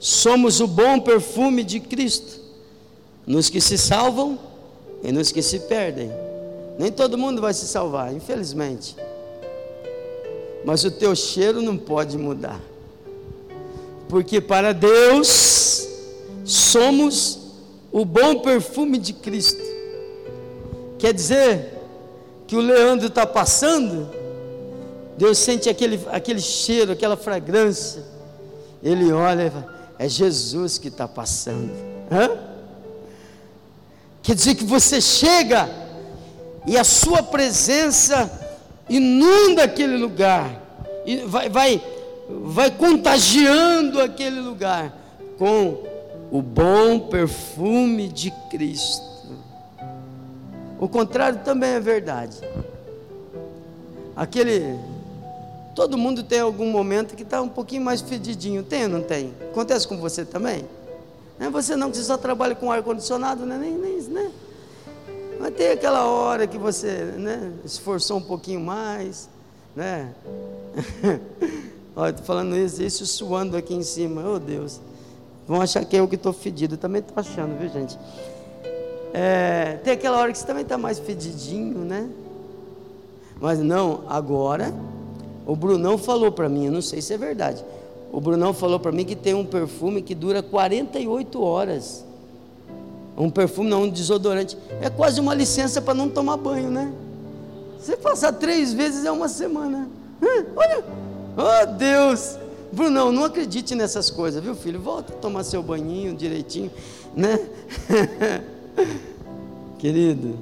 somos 0.00 0.58
o 0.58 0.66
bom 0.66 0.98
perfume 0.98 1.62
de 1.62 1.80
Cristo, 1.80 2.40
nos 3.26 3.50
que 3.50 3.60
se 3.60 3.76
salvam 3.76 4.38
e 5.02 5.12
nos 5.12 5.30
que 5.30 5.42
se 5.42 5.60
perdem. 5.60 6.10
Nem 6.78 6.90
todo 6.90 7.18
mundo 7.18 7.42
vai 7.42 7.52
se 7.52 7.66
salvar, 7.66 8.14
infelizmente. 8.14 8.96
Mas 10.64 10.82
o 10.82 10.90
teu 10.90 11.14
cheiro 11.14 11.60
não 11.60 11.76
pode 11.76 12.16
mudar. 12.16 12.58
Porque 14.08 14.40
para 14.40 14.72
Deus 14.72 15.86
somos 16.42 17.38
o 17.92 18.02
bom 18.02 18.38
perfume 18.38 18.96
de 18.96 19.12
Cristo. 19.12 19.62
Quer 20.98 21.12
dizer 21.12 21.82
que 22.46 22.56
o 22.56 22.60
Leandro 22.60 23.08
está 23.08 23.26
passando, 23.26 24.08
Deus 25.18 25.36
sente 25.36 25.68
aquele, 25.68 26.00
aquele 26.12 26.40
cheiro, 26.40 26.92
aquela 26.92 27.16
fragrância. 27.16 28.04
Ele 28.80 29.12
olha 29.12 29.48
e 29.48 29.50
fala, 29.50 29.74
é 29.98 30.08
Jesus 30.08 30.78
que 30.78 30.86
está 30.86 31.08
passando. 31.08 31.72
Hã? 32.10 32.30
Quer 34.22 34.36
dizer 34.36 34.54
que 34.54 34.64
você 34.64 35.00
chega 35.00 35.68
e 36.64 36.78
a 36.78 36.84
sua 36.84 37.20
presença 37.20 38.30
inunda 38.88 39.64
aquele 39.64 39.96
lugar, 39.96 40.62
e 41.04 41.16
vai, 41.18 41.48
vai, 41.48 41.82
vai 42.28 42.70
contagiando 42.70 44.00
aquele 44.00 44.40
lugar 44.40 44.96
com 45.36 45.82
o 46.30 46.40
bom 46.40 47.08
perfume 47.08 48.08
de 48.08 48.30
Cristo. 48.50 49.08
O 50.78 50.88
contrário 50.88 51.40
também 51.40 51.70
é 51.70 51.80
verdade. 51.80 52.36
Aquele. 54.14 54.78
Todo 55.78 55.96
mundo 55.96 56.24
tem 56.24 56.40
algum 56.40 56.72
momento 56.72 57.14
que 57.14 57.22
está 57.22 57.40
um 57.40 57.48
pouquinho 57.48 57.82
mais 57.82 58.00
fedidinho. 58.00 58.64
Tem 58.64 58.82
ou 58.82 58.88
não 58.88 59.00
tem? 59.00 59.32
Acontece 59.52 59.86
com 59.86 59.96
você 59.96 60.24
também? 60.24 60.64
Não 61.38 61.46
é 61.46 61.50
você 61.50 61.76
não 61.76 61.92
que 61.92 61.98
só 61.98 62.16
trabalha 62.16 62.56
com 62.56 62.72
ar-condicionado, 62.72 63.46
né? 63.46 63.56
Nem, 63.56 63.78
nem, 63.78 64.02
né? 64.08 64.28
Mas 65.38 65.54
tem 65.54 65.70
aquela 65.70 66.04
hora 66.06 66.48
que 66.48 66.58
você 66.58 67.04
né, 67.16 67.52
esforçou 67.64 68.18
um 68.18 68.20
pouquinho 68.20 68.60
mais, 68.60 69.28
né? 69.76 70.12
Olha, 71.94 72.10
estou 72.10 72.26
falando 72.26 72.56
isso, 72.56 72.82
isso 72.82 73.06
suando 73.06 73.56
aqui 73.56 73.72
em 73.72 73.84
cima, 73.84 74.28
oh 74.28 74.40
Deus. 74.40 74.80
Vão 75.46 75.62
achar 75.62 75.84
que 75.84 75.96
é 75.96 76.00
eu 76.00 76.08
que 76.08 76.16
estou 76.16 76.32
fedido, 76.32 76.74
eu 76.74 76.78
também 76.78 77.02
estou 77.02 77.20
achando, 77.20 77.56
viu 77.56 77.68
gente? 77.68 77.96
É, 79.14 79.78
tem 79.84 79.92
aquela 79.92 80.18
hora 80.18 80.32
que 80.32 80.38
você 80.38 80.44
também 80.44 80.64
está 80.64 80.76
mais 80.76 80.98
fedidinho, 80.98 81.78
né? 81.84 82.10
Mas 83.40 83.60
não, 83.60 84.02
agora, 84.08 84.74
o 85.48 85.56
Brunão 85.56 85.96
falou 85.96 86.30
para 86.30 86.46
mim, 86.46 86.66
eu 86.66 86.72
não 86.72 86.82
sei 86.82 87.00
se 87.00 87.14
é 87.14 87.16
verdade. 87.16 87.64
O 88.12 88.20
Brunão 88.20 88.52
falou 88.52 88.78
para 88.78 88.92
mim 88.92 89.02
que 89.02 89.16
tem 89.16 89.32
um 89.32 89.46
perfume 89.46 90.02
que 90.02 90.14
dura 90.14 90.42
48 90.42 91.42
horas. 91.42 92.04
Um 93.16 93.30
perfume, 93.30 93.70
não, 93.70 93.84
um 93.84 93.88
desodorante. 93.88 94.58
É 94.82 94.90
quase 94.90 95.18
uma 95.18 95.32
licença 95.34 95.80
para 95.80 95.94
não 95.94 96.10
tomar 96.10 96.36
banho, 96.36 96.70
né? 96.70 96.92
Você 97.80 97.96
passar 97.96 98.34
três 98.34 98.74
vezes 98.74 99.06
é 99.06 99.10
uma 99.10 99.26
semana. 99.26 99.88
Olha, 100.54 100.84
oh 101.34 101.66
Deus. 101.78 102.36
Brunão, 102.70 103.10
não 103.10 103.24
acredite 103.24 103.74
nessas 103.74 104.10
coisas, 104.10 104.44
viu 104.44 104.54
filho? 104.54 104.78
Volta 104.78 105.14
a 105.14 105.16
tomar 105.16 105.44
seu 105.44 105.62
banhinho 105.62 106.14
direitinho, 106.14 106.70
né? 107.16 107.40
Querido, 109.78 110.36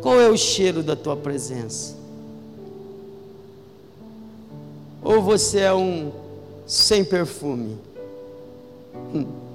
qual 0.00 0.18
é 0.18 0.30
o 0.30 0.38
cheiro 0.38 0.82
da 0.82 0.96
tua 0.96 1.14
presença? 1.14 2.05
Ou 5.06 5.22
você 5.22 5.60
é 5.60 5.72
um 5.72 6.10
sem 6.66 7.04
perfume? 7.04 7.78
Hum 9.14 9.46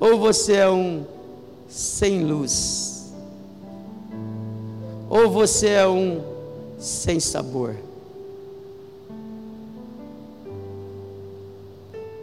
ou 0.00 0.18
você 0.18 0.54
é 0.54 0.70
um 0.70 1.04
sem 1.68 2.24
luz, 2.24 3.12
ou 5.10 5.30
você 5.30 5.68
é 5.68 5.86
um 5.86 6.22
sem 6.78 7.20
sabor. 7.20 7.76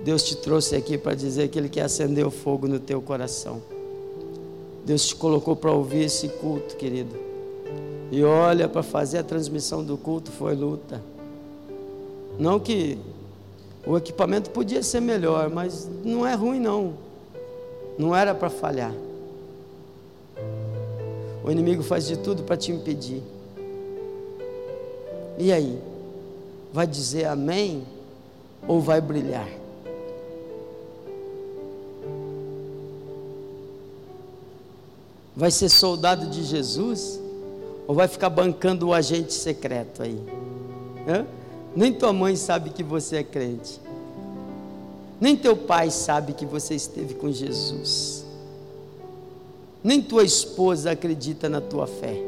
Deus 0.03 0.23
te 0.23 0.35
trouxe 0.37 0.75
aqui 0.75 0.97
para 0.97 1.13
dizer 1.13 1.49
que 1.49 1.59
Ele 1.59 1.69
quer 1.69 1.81
acender 1.81 2.25
o 2.25 2.31
fogo 2.31 2.67
no 2.67 2.79
teu 2.79 3.01
coração. 3.01 3.61
Deus 4.83 5.05
te 5.05 5.15
colocou 5.15 5.55
para 5.55 5.71
ouvir 5.71 6.05
esse 6.05 6.29
culto, 6.29 6.75
querido. 6.77 7.15
E 8.09 8.23
olha, 8.23 8.69
para 8.69 8.81
fazer 8.81 9.19
a 9.19 9.23
transmissão 9.23 9.83
do 9.83 9.97
culto 9.97 10.31
foi 10.31 10.55
luta. 10.55 11.01
Não 12.39 12.59
que 12.59 12.97
o 13.85 13.97
equipamento 13.97 14.49
podia 14.49 14.83
ser 14.83 14.99
melhor, 14.99 15.49
mas 15.49 15.89
não 16.03 16.27
é 16.27 16.33
ruim 16.33 16.59
não. 16.59 16.93
Não 17.97 18.15
era 18.15 18.35
para 18.35 18.49
falhar. 18.49 18.93
O 21.43 21.49
inimigo 21.49 21.81
faz 21.81 22.05
de 22.05 22.17
tudo 22.17 22.43
para 22.43 22.57
te 22.57 22.71
impedir. 22.71 23.23
E 25.37 25.51
aí? 25.51 25.79
Vai 26.73 26.85
dizer 26.85 27.25
amém 27.25 27.83
ou 28.67 28.81
vai 28.81 28.99
brilhar? 28.99 29.47
Vai 35.35 35.51
ser 35.51 35.69
soldado 35.69 36.27
de 36.27 36.43
Jesus? 36.43 37.21
Ou 37.87 37.95
vai 37.95 38.07
ficar 38.07 38.29
bancando 38.29 38.87
o 38.87 38.93
agente 38.93 39.33
secreto 39.33 40.03
aí? 40.03 40.19
Hã? 41.07 41.25
Nem 41.75 41.93
tua 41.93 42.11
mãe 42.11 42.35
sabe 42.35 42.71
que 42.71 42.83
você 42.83 43.17
é 43.17 43.23
crente. 43.23 43.79
Nem 45.19 45.35
teu 45.35 45.57
pai 45.57 45.89
sabe 45.89 46.33
que 46.33 46.45
você 46.45 46.75
esteve 46.75 47.15
com 47.15 47.31
Jesus. 47.31 48.25
Nem 49.83 50.01
tua 50.01 50.23
esposa 50.23 50.91
acredita 50.91 51.49
na 51.49 51.61
tua 51.61 51.87
fé. 51.87 52.21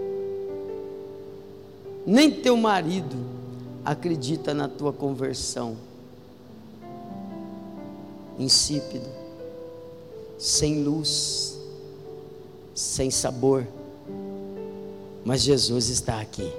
Nem 2.06 2.32
teu 2.32 2.58
marido 2.58 3.16
acredita 3.86 4.54
na 4.54 4.68
tua 4.68 4.92
conversão. 4.92 5.76
Insípido, 8.38 9.08
sem 10.38 10.84
luz, 10.84 11.60
sem 12.74 13.12
sabor. 13.12 13.68
Mas 15.24 15.42
Jesus 15.42 15.90
está 15.90 16.22
aqui. 16.22 16.52